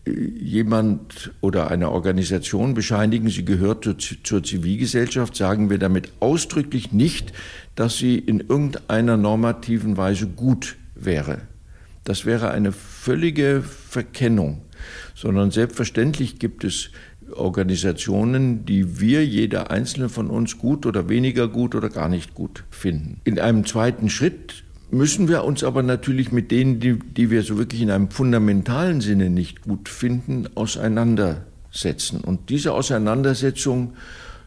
äh, 0.05 0.11
jemand 0.11 1.31
oder 1.41 1.71
eine 1.71 1.91
Organisation 1.91 2.73
bescheinigen, 2.73 3.29
sie 3.29 3.45
gehört 3.45 3.87
zur 4.23 4.43
Zivilgesellschaft, 4.43 5.35
sagen 5.35 5.69
wir 5.69 5.79
damit 5.79 6.11
ausdrücklich 6.19 6.91
nicht, 6.91 7.33
dass 7.75 7.97
sie 7.97 8.17
in 8.17 8.41
irgendeiner 8.41 9.17
normativen 9.17 9.97
Weise 9.97 10.27
gut 10.27 10.75
wäre. 10.95 11.41
Das 12.03 12.25
wäre 12.25 12.51
eine 12.51 12.71
völlige 12.71 13.61
Verkennung, 13.61 14.61
sondern 15.15 15.51
selbstverständlich 15.51 16.39
gibt 16.39 16.63
es 16.63 16.91
Organisationen, 17.33 18.65
die 18.65 18.99
wir, 18.99 19.25
jeder 19.25 19.71
einzelne 19.71 20.07
von 20.07 20.29
uns, 20.29 20.57
gut 20.57 20.85
oder 20.85 21.09
weniger 21.09 21.47
gut 21.47 21.75
oder 21.75 21.89
gar 21.89 22.07
nicht 22.07 22.33
gut 22.33 22.63
finden. 22.69 23.19
In 23.25 23.39
einem 23.39 23.65
zweiten 23.65 24.09
Schritt 24.09 24.63
müssen 24.89 25.27
wir 25.27 25.43
uns 25.43 25.63
aber 25.63 25.83
natürlich 25.83 26.31
mit 26.31 26.51
denen, 26.51 26.79
die, 26.79 26.97
die 26.97 27.29
wir 27.29 27.43
so 27.43 27.57
wirklich 27.57 27.81
in 27.81 27.91
einem 27.91 28.09
fundamentalen 28.09 29.01
Sinne 29.01 29.29
nicht 29.29 29.61
gut 29.61 29.89
finden, 29.89 30.47
auseinandersetzen. 30.55 32.21
Und 32.21 32.49
diese 32.49 32.73
Auseinandersetzung 32.73 33.93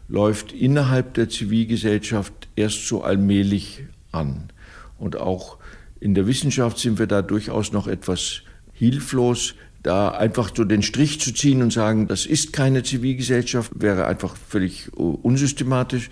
läuft 0.07 0.51
innerhalb 0.51 1.13
der 1.13 1.29
Zivilgesellschaft 1.29 2.49
erst 2.55 2.87
so 2.87 3.03
allmählich 3.03 3.83
an. 4.11 4.49
Und 4.97 5.17
auch 5.17 5.57
in 5.99 6.15
der 6.15 6.27
Wissenschaft 6.27 6.79
sind 6.79 6.99
wir 6.99 7.07
da 7.07 7.21
durchaus 7.21 7.71
noch 7.71 7.87
etwas 7.87 8.41
hilflos. 8.73 9.55
Da 9.83 10.09
einfach 10.09 10.51
so 10.55 10.63
den 10.63 10.83
Strich 10.83 11.19
zu 11.21 11.33
ziehen 11.33 11.61
und 11.61 11.71
sagen, 11.71 12.07
das 12.07 12.25
ist 12.25 12.53
keine 12.53 12.83
Zivilgesellschaft, 12.83 13.71
wäre 13.75 14.05
einfach 14.05 14.35
völlig 14.35 14.89
äh, 14.89 14.99
unsystematisch. 14.99 16.09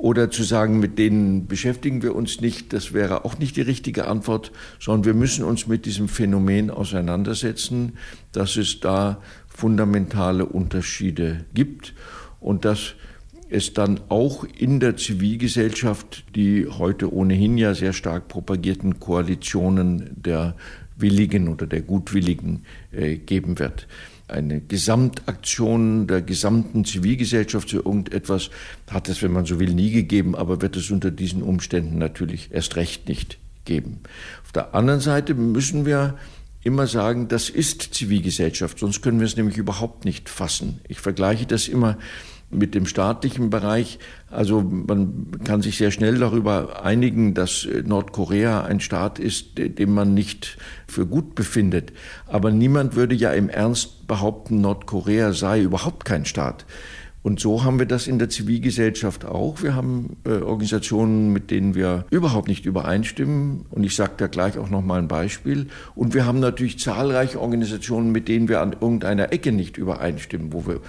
Oder 0.00 0.30
zu 0.30 0.44
sagen, 0.44 0.78
mit 0.80 0.98
denen 0.98 1.46
beschäftigen 1.46 2.00
wir 2.00 2.14
uns 2.16 2.40
nicht, 2.40 2.72
das 2.72 2.94
wäre 2.94 3.26
auch 3.26 3.38
nicht 3.38 3.56
die 3.58 3.60
richtige 3.60 4.08
Antwort, 4.08 4.50
sondern 4.78 5.04
wir 5.04 5.12
müssen 5.12 5.44
uns 5.44 5.66
mit 5.66 5.84
diesem 5.84 6.08
Phänomen 6.08 6.70
auseinandersetzen, 6.70 7.98
dass 8.32 8.56
es 8.56 8.80
da 8.80 9.20
fundamentale 9.46 10.46
Unterschiede 10.46 11.44
gibt 11.52 11.92
und 12.40 12.64
dass 12.64 12.94
es 13.50 13.74
dann 13.74 14.00
auch 14.08 14.44
in 14.44 14.80
der 14.80 14.96
Zivilgesellschaft 14.96 16.24
die 16.34 16.66
heute 16.66 17.12
ohnehin 17.12 17.58
ja 17.58 17.74
sehr 17.74 17.92
stark 17.92 18.26
propagierten 18.28 19.00
Koalitionen 19.00 20.12
der 20.16 20.56
Willigen 20.96 21.46
oder 21.48 21.66
der 21.66 21.82
Gutwilligen 21.82 22.62
äh, 22.90 23.16
geben 23.16 23.58
wird 23.58 23.86
eine 24.30 24.60
Gesamtaktion 24.60 26.06
der 26.06 26.22
gesamten 26.22 26.84
Zivilgesellschaft 26.84 27.68
zu 27.68 27.76
irgendetwas 27.76 28.50
hat 28.90 29.08
es, 29.08 29.22
wenn 29.22 29.32
man 29.32 29.46
so 29.46 29.60
will, 29.60 29.74
nie 29.74 29.90
gegeben, 29.90 30.34
aber 30.34 30.62
wird 30.62 30.76
es 30.76 30.90
unter 30.90 31.10
diesen 31.10 31.42
Umständen 31.42 31.98
natürlich 31.98 32.50
erst 32.52 32.76
recht 32.76 33.08
nicht 33.08 33.38
geben. 33.64 34.00
Auf 34.44 34.52
der 34.52 34.74
anderen 34.74 35.00
Seite 35.00 35.34
müssen 35.34 35.86
wir 35.86 36.16
immer 36.62 36.86
sagen, 36.86 37.28
das 37.28 37.48
ist 37.48 37.94
Zivilgesellschaft, 37.94 38.78
sonst 38.78 39.00
können 39.02 39.20
wir 39.20 39.26
es 39.26 39.36
nämlich 39.36 39.56
überhaupt 39.56 40.04
nicht 40.04 40.28
fassen. 40.28 40.80
Ich 40.88 41.00
vergleiche 41.00 41.46
das 41.46 41.68
immer 41.68 41.96
mit 42.50 42.74
dem 42.74 42.86
staatlichen 42.86 43.50
Bereich. 43.50 43.98
Also 44.28 44.62
man 44.62 45.30
kann 45.44 45.62
sich 45.62 45.76
sehr 45.76 45.90
schnell 45.90 46.18
darüber 46.18 46.84
einigen, 46.84 47.34
dass 47.34 47.66
Nordkorea 47.84 48.64
ein 48.64 48.80
Staat 48.80 49.18
ist, 49.18 49.58
den 49.58 49.92
man 49.92 50.14
nicht 50.14 50.58
für 50.86 51.06
gut 51.06 51.34
befindet. 51.34 51.92
Aber 52.26 52.50
niemand 52.50 52.96
würde 52.96 53.14
ja 53.14 53.32
im 53.32 53.48
Ernst 53.48 54.06
behaupten, 54.06 54.60
Nordkorea 54.60 55.32
sei 55.32 55.62
überhaupt 55.62 56.04
kein 56.04 56.24
Staat. 56.24 56.66
Und 57.22 57.38
so 57.38 57.64
haben 57.64 57.78
wir 57.78 57.86
das 57.86 58.06
in 58.06 58.18
der 58.18 58.30
Zivilgesellschaft 58.30 59.26
auch. 59.26 59.62
Wir 59.62 59.74
haben 59.74 60.16
äh, 60.24 60.40
Organisationen, 60.40 61.32
mit 61.32 61.50
denen 61.50 61.74
wir 61.74 62.06
überhaupt 62.10 62.48
nicht 62.48 62.64
übereinstimmen. 62.64 63.66
Und 63.70 63.84
ich 63.84 63.94
sage 63.94 64.12
da 64.16 64.26
gleich 64.26 64.56
auch 64.56 64.70
noch 64.70 64.80
mal 64.80 64.98
ein 64.98 65.08
Beispiel. 65.08 65.66
Und 65.94 66.14
wir 66.14 66.24
haben 66.24 66.40
natürlich 66.40 66.78
zahlreiche 66.78 67.38
Organisationen, 67.38 68.10
mit 68.10 68.28
denen 68.28 68.48
wir 68.48 68.62
an 68.62 68.72
irgendeiner 68.72 69.34
Ecke 69.34 69.52
nicht 69.52 69.76
übereinstimmen, 69.76 70.54
wo 70.54 70.66
wir 70.66 70.80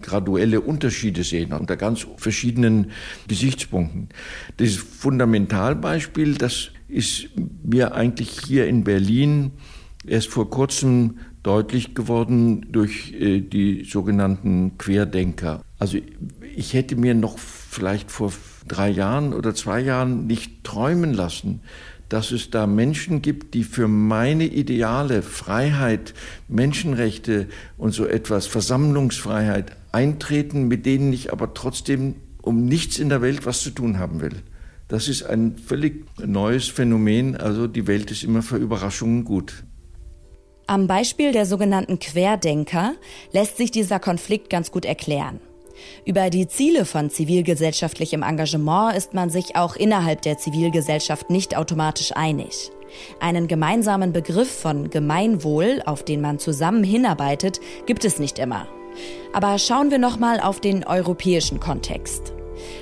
graduelle 0.00 0.60
Unterschiede 0.60 1.24
sehen 1.24 1.52
unter 1.52 1.76
ganz 1.76 2.06
verschiedenen 2.16 2.90
Gesichtspunkten. 3.28 4.08
Das 4.56 4.74
Fundamentalbeispiel, 4.74 6.34
das 6.34 6.70
ist 6.88 7.28
mir 7.64 7.94
eigentlich 7.94 8.40
hier 8.46 8.66
in 8.66 8.84
Berlin 8.84 9.52
erst 10.06 10.28
vor 10.28 10.50
kurzem 10.50 11.18
deutlich 11.42 11.94
geworden 11.94 12.66
durch 12.70 13.12
äh, 13.12 13.40
die 13.40 13.84
sogenannten 13.84 14.78
Querdenker. 14.78 15.62
Also 15.78 15.98
ich 16.54 16.74
hätte 16.74 16.96
mir 16.96 17.14
noch 17.14 17.38
vielleicht 17.38 18.10
vor 18.10 18.32
drei 18.68 18.90
Jahren 18.90 19.32
oder 19.32 19.54
zwei 19.54 19.80
Jahren 19.80 20.26
nicht 20.26 20.64
träumen 20.64 21.14
lassen, 21.14 21.60
dass 22.12 22.30
es 22.30 22.50
da 22.50 22.66
Menschen 22.66 23.22
gibt, 23.22 23.54
die 23.54 23.64
für 23.64 23.88
meine 23.88 24.44
Ideale, 24.44 25.22
Freiheit, 25.22 26.12
Menschenrechte 26.46 27.46
und 27.78 27.92
so 27.92 28.04
etwas, 28.04 28.46
Versammlungsfreiheit 28.46 29.72
eintreten, 29.92 30.68
mit 30.68 30.84
denen 30.84 31.12
ich 31.14 31.32
aber 31.32 31.54
trotzdem 31.54 32.16
um 32.42 32.66
nichts 32.66 32.98
in 32.98 33.08
der 33.08 33.22
Welt 33.22 33.46
was 33.46 33.62
zu 33.62 33.70
tun 33.70 33.98
haben 33.98 34.20
will. 34.20 34.42
Das 34.88 35.08
ist 35.08 35.22
ein 35.22 35.56
völlig 35.56 36.04
neues 36.22 36.68
Phänomen. 36.68 37.34
Also 37.34 37.66
die 37.66 37.86
Welt 37.86 38.10
ist 38.10 38.24
immer 38.24 38.42
für 38.42 38.56
Überraschungen 38.56 39.24
gut. 39.24 39.64
Am 40.66 40.86
Beispiel 40.86 41.32
der 41.32 41.46
sogenannten 41.46 41.98
Querdenker 41.98 42.94
lässt 43.32 43.56
sich 43.56 43.70
dieser 43.70 44.00
Konflikt 44.00 44.50
ganz 44.50 44.70
gut 44.70 44.84
erklären. 44.84 45.40
Über 46.04 46.30
die 46.30 46.48
Ziele 46.48 46.84
von 46.84 47.10
zivilgesellschaftlichem 47.10 48.22
Engagement 48.22 48.96
ist 48.96 49.14
man 49.14 49.30
sich 49.30 49.56
auch 49.56 49.76
innerhalb 49.76 50.22
der 50.22 50.38
Zivilgesellschaft 50.38 51.30
nicht 51.30 51.56
automatisch 51.56 52.12
einig. 52.14 52.70
Einen 53.20 53.48
gemeinsamen 53.48 54.12
Begriff 54.12 54.50
von 54.50 54.90
Gemeinwohl, 54.90 55.82
auf 55.86 56.04
den 56.04 56.20
man 56.20 56.38
zusammen 56.38 56.84
hinarbeitet, 56.84 57.60
gibt 57.86 58.04
es 58.04 58.18
nicht 58.18 58.38
immer. 58.38 58.66
Aber 59.32 59.58
schauen 59.58 59.90
wir 59.90 59.98
noch 59.98 60.18
mal 60.18 60.40
auf 60.40 60.60
den 60.60 60.84
europäischen 60.84 61.60
Kontext. 61.60 62.34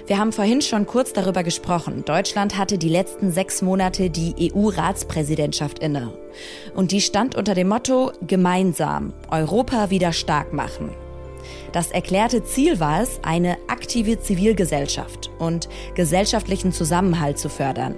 Wir 0.07 0.19
haben 0.19 0.33
vorhin 0.33 0.61
schon 0.61 0.87
kurz 0.87 1.13
darüber 1.13 1.43
gesprochen. 1.43 2.05
Deutschland 2.05 2.59
hatte 2.59 2.79
die 2.79 2.89
letzten 2.89 3.31
sechs 3.31 3.63
Monate 3.63 4.11
die 4.11 4.53
EU-Ratspräsidentschaft 4.53 5.79
inne. 5.79 6.13
Und 6.75 6.93
die 6.93 7.01
stand 7.01 7.35
unter 7.35 7.55
dem 7.55 7.69
Motto 7.69 8.13
Gemeinsam 8.27 9.13
Europa 9.31 9.91
wieder 9.91 10.13
stark 10.13 10.53
machen. 10.53 10.91
Das 11.73 11.91
erklärte 11.91 12.43
Ziel 12.45 12.81
war 12.81 13.03
es, 13.03 13.21
eine 13.23 13.57
aktive 13.69 14.19
Zivilgesellschaft 14.19 15.31
und 15.39 15.69
gesellschaftlichen 15.95 16.73
Zusammenhalt 16.73 17.39
zu 17.39 17.49
fördern. 17.49 17.95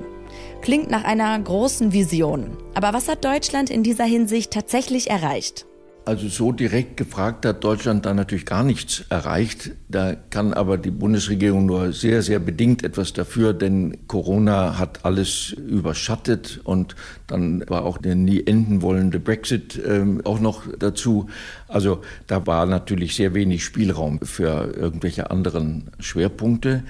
Klingt 0.61 0.90
nach 0.90 1.04
einer 1.04 1.38
großen 1.38 1.92
Vision. 1.92 2.56
Aber 2.74 2.92
was 2.92 3.08
hat 3.08 3.24
Deutschland 3.24 3.70
in 3.70 3.82
dieser 3.82 4.04
Hinsicht 4.04 4.52
tatsächlich 4.52 5.11
erreicht? 5.11 5.66
Also 6.04 6.26
so 6.26 6.50
direkt 6.50 6.96
gefragt 6.96 7.46
hat 7.46 7.62
Deutschland 7.62 8.06
da 8.06 8.12
natürlich 8.12 8.44
gar 8.44 8.64
nichts 8.64 9.04
erreicht. 9.08 9.70
Da 9.88 10.16
kann 10.30 10.52
aber 10.52 10.76
die 10.76 10.90
Bundesregierung 10.90 11.66
nur 11.66 11.92
sehr, 11.92 12.22
sehr 12.22 12.40
bedingt 12.40 12.82
etwas 12.82 13.12
dafür, 13.12 13.52
denn 13.52 13.98
Corona 14.08 14.78
hat 14.78 15.04
alles 15.04 15.52
überschattet 15.52 16.60
und 16.64 16.96
dann 17.28 17.62
war 17.68 17.84
auch 17.84 17.98
der 17.98 18.16
nie 18.16 18.44
enden 18.44 18.82
wollende 18.82 19.20
Brexit 19.20 19.78
äh, 19.78 20.04
auch 20.24 20.40
noch 20.40 20.64
dazu. 20.76 21.28
Also 21.68 22.00
da 22.26 22.48
war 22.48 22.66
natürlich 22.66 23.14
sehr 23.14 23.32
wenig 23.32 23.64
Spielraum 23.64 24.18
für 24.22 24.74
irgendwelche 24.74 25.30
anderen 25.30 25.92
Schwerpunkte. 26.00 26.82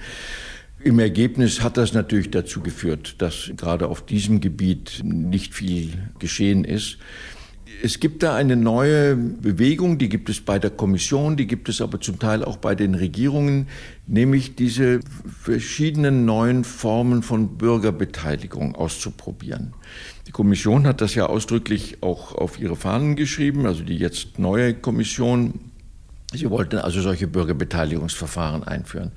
Im 0.83 0.97
Ergebnis 0.97 1.61
hat 1.61 1.77
das 1.77 1.93
natürlich 1.93 2.31
dazu 2.31 2.61
geführt, 2.61 3.15
dass 3.19 3.51
gerade 3.55 3.87
auf 3.87 4.03
diesem 4.03 4.41
Gebiet 4.41 5.01
nicht 5.03 5.53
viel 5.53 5.93
geschehen 6.17 6.65
ist. 6.65 6.97
Es 7.85 7.99
gibt 7.99 8.23
da 8.23 8.33
eine 8.33 8.55
neue 8.55 9.17
Bewegung, 9.17 9.97
die 9.97 10.07
gibt 10.07 10.29
es 10.29 10.39
bei 10.39 10.57
der 10.57 10.69
Kommission, 10.69 11.35
die 11.35 11.47
gibt 11.47 11.67
es 11.67 11.81
aber 11.81 11.99
zum 11.99 12.17
Teil 12.17 12.41
auch 12.41 12.55
bei 12.55 12.75
den 12.75 12.95
Regierungen, 12.95 13.67
nämlich 14.07 14.55
diese 14.55 15.01
verschiedenen 15.41 16.23
neuen 16.23 16.63
Formen 16.63 17.23
von 17.23 17.57
Bürgerbeteiligung 17.57 18.75
auszuprobieren. 18.75 19.73
Die 20.27 20.31
Kommission 20.31 20.87
hat 20.87 21.01
das 21.01 21.13
ja 21.15 21.25
ausdrücklich 21.25 21.97
auch 21.99 22.33
auf 22.33 22.57
ihre 22.57 22.77
Fahnen 22.77 23.17
geschrieben, 23.17 23.65
also 23.65 23.83
die 23.83 23.97
jetzt 23.97 24.39
neue 24.39 24.73
Kommission. 24.73 25.59
Sie 26.33 26.49
wollten 26.49 26.77
also 26.77 27.01
solche 27.01 27.27
Bürgerbeteiligungsverfahren 27.27 28.63
einführen. 28.63 29.11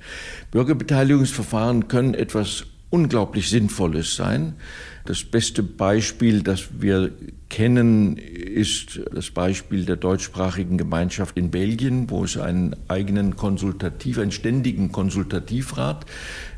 Bürgerbeteiligungsverfahren 0.51 1.87
können 1.87 2.15
etwas 2.15 2.65
unglaublich 2.89 3.49
Sinnvolles 3.49 4.15
sein. 4.15 4.55
Das 5.05 5.23
beste 5.23 5.63
Beispiel, 5.63 6.43
das 6.43 6.67
wir 6.79 7.11
kennen, 7.49 8.17
ist 8.17 8.99
das 9.13 9.31
Beispiel 9.31 9.85
der 9.85 9.95
deutschsprachigen 9.95 10.77
Gemeinschaft 10.77 11.37
in 11.37 11.49
Belgien, 11.49 12.09
wo 12.09 12.25
es 12.25 12.37
einen 12.37 12.75
eigenen 12.89 13.35
Konsultativ, 13.37 14.17
einen 14.19 14.31
ständigen 14.31 14.91
Konsultativrat 14.91 16.05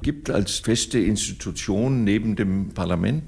gibt 0.01 0.31
als 0.31 0.57
feste 0.57 0.99
Institution 0.99 2.03
neben 2.03 2.35
dem 2.35 2.69
Parlament. 2.69 3.23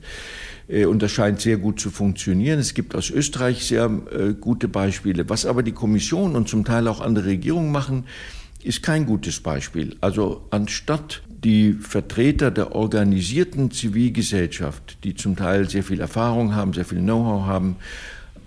Äh, 0.68 0.86
und 0.86 1.02
das 1.02 1.12
scheint 1.12 1.40
sehr 1.40 1.58
gut 1.58 1.80
zu 1.80 1.92
funktionieren. 1.92 2.60
Es 2.60 2.74
gibt 2.74 2.96
aus 2.96 3.10
Österreich 3.10 3.66
sehr 3.66 3.86
äh, 4.12 4.34
gute 4.34 4.68
Beispiele. 4.68 5.30
Was 5.30 5.46
aber 5.46 5.64
die 5.64 5.74
Kommission 5.74 6.36
und 6.36 6.50
zum 6.50 6.66
Teil 6.66 6.88
auch 6.88 7.02
andere 7.02 7.26
Regierungen 7.26 7.72
machen, 7.72 8.06
ist 8.64 8.84
kein 8.84 9.06
gutes 9.06 9.40
Beispiel. 9.40 9.98
Also 10.02 10.46
anstatt 10.52 11.22
die 11.43 11.73
Vertreter 11.73 12.51
der 12.51 12.75
organisierten 12.75 13.71
Zivilgesellschaft, 13.71 15.04
die 15.04 15.15
zum 15.15 15.36
Teil 15.36 15.67
sehr 15.69 15.84
viel 15.84 15.99
Erfahrung 15.99 16.56
haben, 16.56 16.73
sehr 16.73 16.86
viel 16.86 16.99
Know-how 16.99 17.45
haben, 17.45 17.77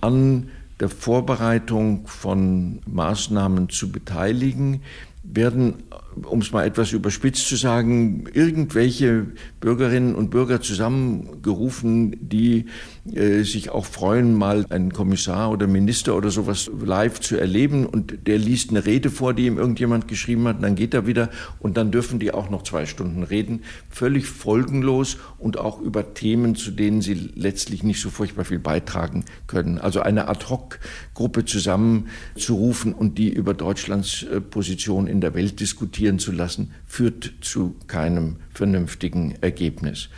an 0.01 0.49
der 0.81 0.89
Vorbereitung 0.89 2.07
von 2.07 2.81
Maßnahmen 2.87 3.69
zu 3.69 3.91
beteiligen, 3.91 4.83
werden 5.23 5.83
um 6.23 6.41
es 6.41 6.53
mal 6.53 6.65
etwas 6.65 6.93
überspitzt 6.93 7.49
zu 7.49 7.57
sagen, 7.57 8.25
irgendwelche 8.33 9.27
Bürgerinnen 9.61 10.15
und 10.15 10.31
Bürger 10.31 10.61
zusammengerufen, 10.61 12.17
die 12.21 12.67
äh, 13.13 13.43
sich 13.43 13.71
auch 13.71 13.87
freuen, 13.87 14.35
mal 14.35 14.67
einen 14.71 14.93
Kommissar 14.93 15.51
oder 15.51 15.67
Minister 15.67 16.17
oder 16.17 16.31
sowas 16.31 16.71
live 16.85 17.21
zu 17.21 17.37
erleben. 17.37 17.87
Und 17.87 18.27
der 18.27 18.39
liest 18.39 18.71
eine 18.71 18.87
Rede 18.87 19.11
vor, 19.11 19.35
die 19.35 19.47
ihm 19.47 19.59
irgendjemand 19.59 20.09
geschrieben 20.09 20.47
hat, 20.49 20.57
und 20.57 20.63
dann 20.63 20.75
geht 20.77 20.95
er 20.95 21.07
wieder 21.07 21.31
und 21.59 21.77
dann 21.77 21.91
dürfen 21.91 22.19
die 22.19 22.33
auch 22.33 22.51
noch 22.51 22.63
zwei 22.63 22.87
Stunden 22.87 23.23
reden. 23.23 23.61
Völlig 23.91 24.27
folgenlos 24.27 25.19
und 25.39 25.59
auch 25.59 25.81
über 25.81 26.15
Themen, 26.15 26.55
zu 26.55 26.71
denen 26.71 27.03
sie 27.03 27.15
letztlich 27.35 27.83
nicht 27.83 28.01
so 28.01 28.11
furchtbar 28.11 28.45
viel 28.45 28.59
beitragen 28.59 29.25
können. 29.47 29.79
Also 29.79 30.01
eine 30.01 30.29
Ad-Hoc-Gruppe 30.29 31.45
zusammenzurufen 31.45 32.93
und 32.93 33.19
die 33.19 33.31
über 33.31 33.55
Deutschlands 33.55 34.23
äh, 34.23 34.41
Position 34.41 35.07
in 35.07 35.21
der 35.21 35.35
Welt 35.35 35.61
diskutieren 35.61 36.04
diskutieren 36.05 36.19
zu 36.19 36.33
lassen, 36.33 36.73
führt 36.87 37.33
zu 37.41 37.75
keinem 37.87 38.37
vernünftigen 38.53 39.35
Ergebnis. 39.41 40.09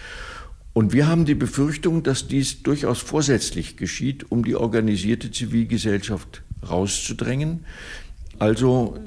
Und 0.73 0.93
wir 0.93 1.07
haben 1.07 1.25
die 1.25 1.35
Befürchtung, 1.35 2.03
dass 2.03 2.29
dies 2.29 2.63
durchaus 2.63 3.01
vorsätzlich 3.01 3.77
geschieht, 3.77 4.31
um 4.31 4.45
die 4.45 4.57
organisierte 4.57 5.31
Zivilgesellschaft 5.31 6.43
rauszudrängen. 6.69 7.65
Also 8.39 8.99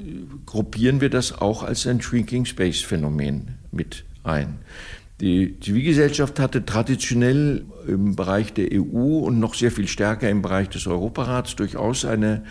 gruppieren 0.46 1.00
wir 1.02 1.10
das 1.10 1.32
auch 1.32 1.62
als 1.62 1.86
ein 1.86 2.02
Shrinking 2.02 2.46
Space 2.46 2.82
Phänomen 2.82 3.56
mit 3.72 4.04
ein. 4.24 4.58
Die 5.22 5.60
Zivilgesellschaft 5.60 6.40
hatte 6.40 6.66
traditionell 6.66 7.66
im 7.88 8.16
Bereich 8.16 8.54
der 8.54 8.70
EU 8.72 9.20
und 9.20 9.40
noch 9.40 9.54
sehr 9.54 9.70
viel 9.70 9.88
stärker 9.88 10.30
im 10.30 10.42
Bereich 10.42 10.70
des 10.70 10.88
Europarats 10.88 11.56
durchaus 11.56 12.06
eine 12.06 12.44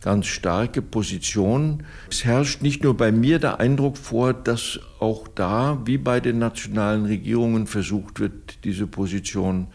ganz 0.00 0.26
starke 0.26 0.82
Position. 0.82 1.84
Es 2.10 2.24
herrscht 2.24 2.62
nicht 2.62 2.82
nur 2.82 2.96
bei 2.96 3.12
mir 3.12 3.38
der 3.38 3.60
Eindruck 3.60 3.98
vor, 3.98 4.32
dass 4.32 4.80
auch 4.98 5.28
da, 5.28 5.80
wie 5.84 5.98
bei 5.98 6.20
den 6.20 6.38
nationalen 6.38 7.04
Regierungen, 7.04 7.66
versucht 7.66 8.20
wird, 8.20 8.64
diese 8.64 8.86
Position 8.86 9.68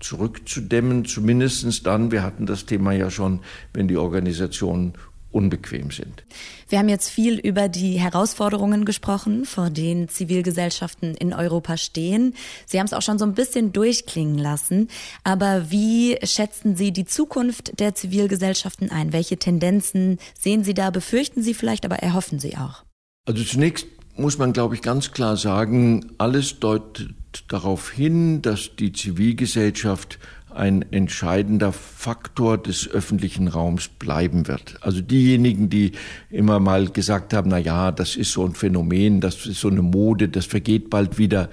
zurückzudämmen, 0.00 1.04
zumindest 1.04 1.86
dann, 1.86 2.10
wir 2.10 2.22
hatten 2.22 2.46
das 2.46 2.66
Thema 2.66 2.92
ja 2.92 3.10
schon, 3.10 3.40
wenn 3.74 3.88
die 3.88 3.98
Organisationen 3.98 4.94
unbequem 5.32 5.90
sind. 5.90 6.24
Wir 6.68 6.78
haben 6.78 6.88
jetzt 6.88 7.08
viel 7.08 7.38
über 7.38 7.68
die 7.68 7.98
Herausforderungen 7.98 8.84
gesprochen, 8.84 9.44
vor 9.44 9.70
denen 9.70 10.08
Zivilgesellschaften 10.08 11.14
in 11.14 11.32
Europa 11.32 11.76
stehen. 11.76 12.34
Sie 12.66 12.78
haben 12.78 12.86
es 12.86 12.92
auch 12.92 13.02
schon 13.02 13.18
so 13.18 13.24
ein 13.24 13.34
bisschen 13.34 13.72
durchklingen 13.72 14.38
lassen. 14.38 14.88
Aber 15.24 15.70
wie 15.70 16.18
schätzen 16.22 16.76
Sie 16.76 16.92
die 16.92 17.04
Zukunft 17.04 17.78
der 17.80 17.94
Zivilgesellschaften 17.94 18.90
ein? 18.90 19.12
Welche 19.12 19.36
Tendenzen 19.36 20.18
sehen 20.38 20.64
Sie 20.64 20.74
da? 20.74 20.90
Befürchten 20.90 21.42
Sie 21.42 21.54
vielleicht, 21.54 21.84
aber 21.84 21.96
erhoffen 21.96 22.38
Sie 22.38 22.56
auch? 22.56 22.84
Also 23.26 23.44
zunächst 23.44 23.86
muss 24.16 24.38
man, 24.38 24.52
glaube 24.52 24.74
ich, 24.74 24.82
ganz 24.82 25.12
klar 25.12 25.36
sagen, 25.36 26.12
alles 26.18 26.60
deutet 26.60 27.14
darauf 27.48 27.90
hin, 27.90 28.42
dass 28.42 28.70
die 28.76 28.92
Zivilgesellschaft 28.92 30.18
ein 30.54 30.84
entscheidender 30.90 31.72
Faktor 31.72 32.58
des 32.58 32.88
öffentlichen 32.88 33.48
Raums 33.48 33.88
bleiben 33.88 34.48
wird. 34.48 34.76
Also 34.80 35.00
diejenigen, 35.00 35.70
die 35.70 35.92
immer 36.30 36.60
mal 36.60 36.88
gesagt 36.88 37.34
haben, 37.34 37.50
na 37.50 37.58
ja, 37.58 37.92
das 37.92 38.16
ist 38.16 38.32
so 38.32 38.44
ein 38.44 38.54
Phänomen, 38.54 39.20
das 39.20 39.46
ist 39.46 39.60
so 39.60 39.68
eine 39.68 39.82
Mode, 39.82 40.28
das 40.28 40.46
vergeht 40.46 40.90
bald 40.90 41.18
wieder, 41.18 41.50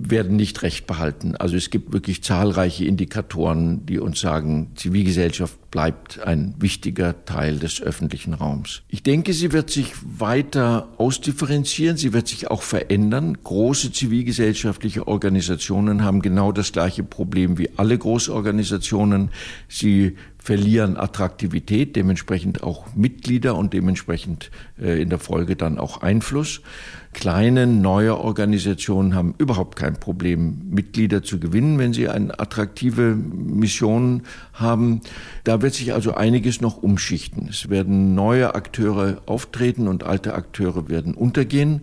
werden 0.00 0.36
nicht 0.36 0.62
recht 0.62 0.86
behalten. 0.86 1.34
Also 1.34 1.56
es 1.56 1.70
gibt 1.70 1.92
wirklich 1.92 2.22
zahlreiche 2.22 2.84
Indikatoren, 2.84 3.84
die 3.84 3.98
uns 3.98 4.20
sagen, 4.20 4.70
Zivilgesellschaft 4.76 5.70
bleibt 5.70 6.20
ein 6.20 6.54
wichtiger 6.58 7.24
Teil 7.24 7.58
des 7.58 7.82
öffentlichen 7.82 8.32
Raums. 8.32 8.82
Ich 8.88 9.02
denke, 9.02 9.32
sie 9.32 9.52
wird 9.52 9.70
sich 9.70 9.92
weiter 10.02 10.88
ausdifferenzieren, 10.98 11.96
sie 11.96 12.12
wird 12.12 12.28
sich 12.28 12.50
auch 12.50 12.62
verändern. 12.62 13.36
Große 13.42 13.92
zivilgesellschaftliche 13.92 15.08
Organisationen 15.08 16.04
haben 16.04 16.22
genau 16.22 16.52
das 16.52 16.72
gleiche 16.72 17.02
Problem 17.02 17.58
wie 17.58 17.70
alle 17.76 17.98
Großorganisationen. 17.98 19.30
Sie 19.68 20.16
verlieren 20.48 20.96
Attraktivität, 20.96 21.94
dementsprechend 21.94 22.62
auch 22.62 22.94
Mitglieder 22.94 23.54
und 23.54 23.74
dementsprechend 23.74 24.50
äh, 24.80 25.02
in 25.02 25.10
der 25.10 25.18
Folge 25.18 25.56
dann 25.56 25.76
auch 25.76 26.00
Einfluss. 26.00 26.62
Kleine 27.12 27.66
neue 27.66 28.16
Organisationen 28.16 29.14
haben 29.14 29.34
überhaupt 29.36 29.76
kein 29.76 30.00
Problem, 30.00 30.62
Mitglieder 30.70 31.22
zu 31.22 31.38
gewinnen, 31.38 31.78
wenn 31.78 31.92
sie 31.92 32.08
eine 32.08 32.40
attraktive 32.40 33.14
Mission 33.14 34.22
haben. 34.54 35.02
Da 35.44 35.60
wird 35.60 35.74
sich 35.74 35.92
also 35.92 36.14
einiges 36.14 36.62
noch 36.62 36.82
umschichten. 36.82 37.48
Es 37.50 37.68
werden 37.68 38.14
neue 38.14 38.54
Akteure 38.54 39.20
auftreten 39.26 39.86
und 39.86 40.04
alte 40.04 40.32
Akteure 40.32 40.88
werden 40.88 41.12
untergehen. 41.12 41.82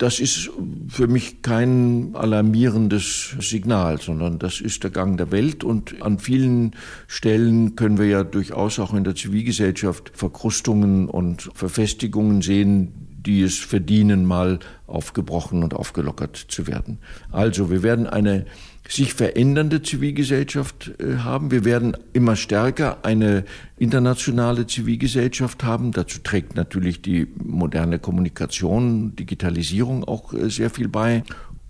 Das 0.00 0.18
ist 0.18 0.50
für 0.88 1.08
mich 1.08 1.42
kein 1.42 2.12
alarmierendes 2.14 3.36
Signal, 3.38 4.00
sondern 4.00 4.38
das 4.38 4.62
ist 4.62 4.82
der 4.82 4.90
Gang 4.90 5.18
der 5.18 5.30
Welt. 5.30 5.62
Und 5.62 6.00
an 6.00 6.18
vielen 6.18 6.74
Stellen 7.06 7.76
können 7.76 7.98
wir 7.98 8.06
ja 8.06 8.24
durchaus 8.24 8.78
auch 8.78 8.94
in 8.94 9.04
der 9.04 9.14
Zivilgesellschaft 9.14 10.10
Verkrustungen 10.14 11.06
und 11.06 11.50
Verfestigungen 11.52 12.40
sehen, 12.40 13.09
die 13.26 13.42
es 13.42 13.58
verdienen, 13.58 14.24
mal 14.24 14.58
aufgebrochen 14.86 15.62
und 15.62 15.74
aufgelockert 15.74 16.36
zu 16.36 16.66
werden. 16.66 16.98
Also 17.30 17.70
wir 17.70 17.82
werden 17.82 18.06
eine 18.06 18.46
sich 18.88 19.14
verändernde 19.14 19.82
Zivilgesellschaft 19.82 20.92
äh, 20.98 21.18
haben. 21.18 21.50
Wir 21.50 21.64
werden 21.64 21.96
immer 22.12 22.34
stärker 22.34 23.04
eine 23.04 23.44
internationale 23.78 24.66
Zivilgesellschaft 24.66 25.62
haben. 25.62 25.92
Dazu 25.92 26.18
trägt 26.18 26.56
natürlich 26.56 27.00
die 27.00 27.28
moderne 27.36 27.98
Kommunikation, 28.00 29.14
Digitalisierung 29.14 30.02
auch 30.04 30.32
äh, 30.32 30.50
sehr 30.50 30.70
viel 30.70 30.88
bei. 30.88 31.22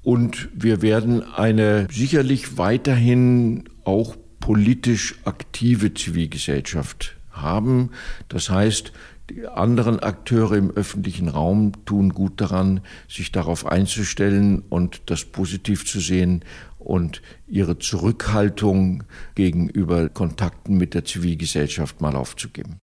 Und 0.02 0.48
wir 0.54 0.80
werden 0.80 1.22
eine 1.22 1.86
sicherlich 1.92 2.56
weiterhin 2.56 3.64
auch 3.84 4.16
politisch 4.40 5.16
aktive 5.24 5.92
Zivilgesellschaft 5.92 7.16
haben. 7.30 7.90
Das 8.28 8.48
heißt, 8.48 8.92
die 9.30 9.46
anderen 9.46 10.00
Akteure 10.00 10.56
im 10.56 10.70
öffentlichen 10.70 11.28
Raum 11.28 11.72
tun 11.84 12.10
gut 12.10 12.40
daran, 12.40 12.80
sich 13.08 13.30
darauf 13.32 13.64
einzustellen 13.64 14.62
und 14.68 15.02
das 15.06 15.24
positiv 15.24 15.86
zu 15.86 16.00
sehen 16.00 16.44
und 16.78 17.22
ihre 17.46 17.78
Zurückhaltung 17.78 19.04
gegenüber 19.34 20.08
Kontakten 20.08 20.76
mit 20.76 20.94
der 20.94 21.04
Zivilgesellschaft 21.04 22.00
mal 22.00 22.16
aufzugeben. 22.16 22.78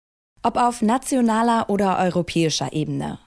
Ob 0.43 0.58
auf 0.58 0.81
nationaler 0.81 1.69
oder 1.69 1.97
europäischer 1.97 2.73
Ebene. 2.73 3.19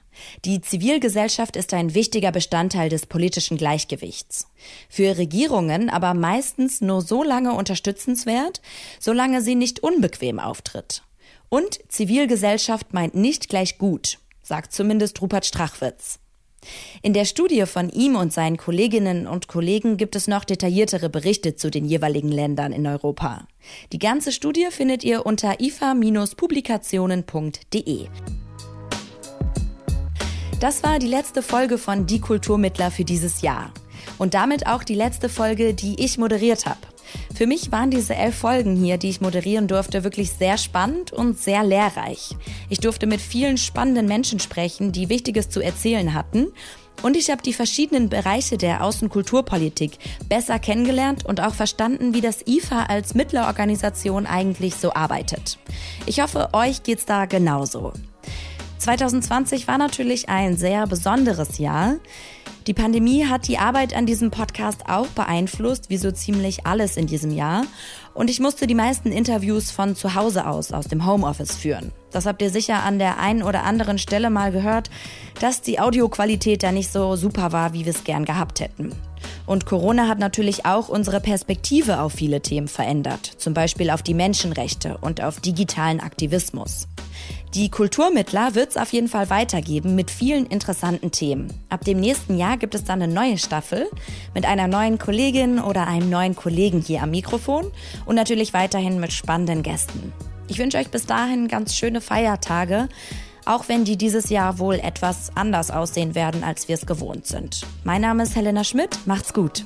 Die 0.44 0.60
Zivilgesellschaft 0.60 1.56
ist 1.56 1.74
ein 1.74 1.94
wichtiger 1.94 2.32
Bestandteil 2.32 2.88
des 2.88 3.06
politischen 3.06 3.56
Gleichgewichts. 3.56 4.48
Für 4.88 5.16
Regierungen 5.16 5.90
aber 5.90 6.14
meistens 6.14 6.80
nur 6.80 7.02
so 7.02 7.22
lange 7.22 7.52
unterstützenswert, 7.52 8.60
solange 9.00 9.42
sie 9.42 9.54
nicht 9.54 9.80
unbequem 9.80 10.38
auftritt. 10.40 11.02
Und 11.48 11.78
Zivilgesellschaft 11.88 12.92
meint 12.92 13.14
nicht 13.14 13.48
gleich 13.48 13.78
gut, 13.78 14.18
sagt 14.42 14.72
zumindest 14.72 15.22
Rupert 15.22 15.46
Strachwitz. 15.46 16.18
In 17.02 17.12
der 17.12 17.24
Studie 17.24 17.66
von 17.66 17.88
ihm 17.88 18.16
und 18.16 18.32
seinen 18.32 18.56
Kolleginnen 18.56 19.28
und 19.28 19.46
Kollegen 19.48 19.96
gibt 19.96 20.16
es 20.16 20.26
noch 20.26 20.42
detailliertere 20.44 21.08
Berichte 21.08 21.54
zu 21.54 21.70
den 21.70 21.84
jeweiligen 21.84 22.32
Ländern 22.32 22.72
in 22.72 22.84
Europa. 22.86 23.46
Die 23.92 24.00
ganze 24.00 24.32
Studie 24.32 24.66
findet 24.70 25.04
ihr 25.04 25.24
unter 25.24 25.60
ifa-publikationen.de. 25.60 28.08
Das 30.60 30.82
war 30.82 30.98
die 30.98 31.06
letzte 31.06 31.42
Folge 31.42 31.78
von 31.78 32.06
Die 32.06 32.20
Kulturmittler 32.20 32.90
für 32.90 33.04
dieses 33.04 33.42
Jahr. 33.42 33.72
Und 34.18 34.34
damit 34.34 34.66
auch 34.66 34.82
die 34.82 34.96
letzte 34.96 35.28
Folge, 35.28 35.74
die 35.74 36.04
ich 36.04 36.18
moderiert 36.18 36.66
habe. 36.66 36.80
Für 37.34 37.46
mich 37.46 37.70
waren 37.70 37.90
diese 37.90 38.14
elf 38.14 38.36
Folgen 38.36 38.76
hier, 38.76 38.98
die 38.98 39.10
ich 39.10 39.20
moderieren 39.20 39.68
durfte, 39.68 40.04
wirklich 40.04 40.32
sehr 40.32 40.58
spannend 40.58 41.12
und 41.12 41.38
sehr 41.38 41.62
lehrreich. 41.64 42.36
Ich 42.68 42.80
durfte 42.80 43.06
mit 43.06 43.20
vielen 43.20 43.58
spannenden 43.58 44.06
Menschen 44.06 44.40
sprechen, 44.40 44.92
die 44.92 45.08
Wichtiges 45.08 45.48
zu 45.48 45.60
erzählen 45.60 46.14
hatten. 46.14 46.48
Und 47.02 47.16
ich 47.16 47.30
habe 47.30 47.42
die 47.42 47.52
verschiedenen 47.52 48.08
Bereiche 48.08 48.58
der 48.58 48.82
Außenkulturpolitik 48.82 49.98
besser 50.28 50.58
kennengelernt 50.58 51.24
und 51.24 51.40
auch 51.40 51.54
verstanden, 51.54 52.12
wie 52.12 52.20
das 52.20 52.44
IFA 52.46 52.86
als 52.86 53.14
Mittlerorganisation 53.14 54.26
eigentlich 54.26 54.74
so 54.74 54.92
arbeitet. 54.92 55.58
Ich 56.06 56.20
hoffe, 56.20 56.48
euch 56.54 56.82
geht's 56.82 57.06
da 57.06 57.26
genauso. 57.26 57.92
2020 58.78 59.68
war 59.68 59.78
natürlich 59.78 60.28
ein 60.28 60.56
sehr 60.56 60.86
besonderes 60.86 61.58
Jahr. 61.58 61.96
Die 62.68 62.74
Pandemie 62.74 63.24
hat 63.24 63.48
die 63.48 63.56
Arbeit 63.56 63.96
an 63.96 64.04
diesem 64.04 64.30
Podcast 64.30 64.90
auch 64.90 65.06
beeinflusst, 65.06 65.88
wie 65.88 65.96
so 65.96 66.10
ziemlich 66.10 66.66
alles 66.66 66.98
in 66.98 67.06
diesem 67.06 67.30
Jahr. 67.30 67.64
Und 68.12 68.28
ich 68.28 68.40
musste 68.40 68.66
die 68.66 68.74
meisten 68.74 69.10
Interviews 69.10 69.70
von 69.70 69.96
zu 69.96 70.14
Hause 70.14 70.46
aus, 70.46 70.70
aus 70.72 70.86
dem 70.86 71.06
Homeoffice 71.06 71.56
führen. 71.56 71.92
Das 72.10 72.26
habt 72.26 72.42
ihr 72.42 72.50
sicher 72.50 72.82
an 72.82 72.98
der 72.98 73.20
einen 73.20 73.42
oder 73.42 73.64
anderen 73.64 73.96
Stelle 73.96 74.28
mal 74.28 74.52
gehört, 74.52 74.90
dass 75.40 75.62
die 75.62 75.80
Audioqualität 75.80 76.62
da 76.62 76.70
nicht 76.70 76.92
so 76.92 77.16
super 77.16 77.52
war, 77.52 77.72
wie 77.72 77.86
wir 77.86 77.94
es 77.94 78.04
gern 78.04 78.26
gehabt 78.26 78.60
hätten. 78.60 78.92
Und 79.48 79.64
Corona 79.64 80.08
hat 80.08 80.18
natürlich 80.18 80.66
auch 80.66 80.90
unsere 80.90 81.20
Perspektive 81.20 82.00
auf 82.00 82.12
viele 82.12 82.42
Themen 82.42 82.68
verändert, 82.68 83.24
zum 83.38 83.54
Beispiel 83.54 83.88
auf 83.88 84.02
die 84.02 84.12
Menschenrechte 84.12 84.98
und 85.00 85.22
auf 85.22 85.40
digitalen 85.40 86.00
Aktivismus. 86.00 86.86
Die 87.54 87.70
Kulturmittler 87.70 88.54
wird 88.54 88.68
es 88.68 88.76
auf 88.76 88.92
jeden 88.92 89.08
Fall 89.08 89.30
weitergeben 89.30 89.94
mit 89.94 90.10
vielen 90.10 90.44
interessanten 90.44 91.12
Themen. 91.12 91.50
Ab 91.70 91.82
dem 91.82 91.98
nächsten 91.98 92.36
Jahr 92.36 92.58
gibt 92.58 92.74
es 92.74 92.84
dann 92.84 93.00
eine 93.00 93.10
neue 93.10 93.38
Staffel 93.38 93.86
mit 94.34 94.44
einer 94.44 94.68
neuen 94.68 94.98
Kollegin 94.98 95.60
oder 95.60 95.86
einem 95.86 96.10
neuen 96.10 96.36
Kollegen 96.36 96.82
hier 96.82 97.02
am 97.02 97.10
Mikrofon 97.10 97.72
und 98.04 98.16
natürlich 98.16 98.52
weiterhin 98.52 99.00
mit 99.00 99.14
spannenden 99.14 99.62
Gästen. 99.62 100.12
Ich 100.48 100.58
wünsche 100.58 100.76
euch 100.76 100.90
bis 100.90 101.06
dahin 101.06 101.48
ganz 101.48 101.74
schöne 101.74 102.02
Feiertage, 102.02 102.90
auch 103.48 103.68
wenn 103.68 103.84
die 103.84 103.96
dieses 103.96 104.28
Jahr 104.28 104.58
wohl 104.58 104.74
etwas 104.74 105.30
anders 105.34 105.70
aussehen 105.70 106.14
werden, 106.14 106.44
als 106.44 106.68
wir 106.68 106.74
es 106.74 106.86
gewohnt 106.86 107.26
sind. 107.26 107.62
Mein 107.82 108.02
Name 108.02 108.22
ist 108.22 108.36
Helena 108.36 108.62
Schmidt, 108.62 109.06
macht's 109.06 109.32
gut. 109.32 109.64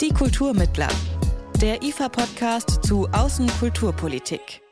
Die 0.00 0.10
Kulturmittler, 0.10 0.88
der 1.62 1.82
IFA-Podcast 1.82 2.84
zu 2.84 3.08
Außenkulturpolitik. 3.10 4.65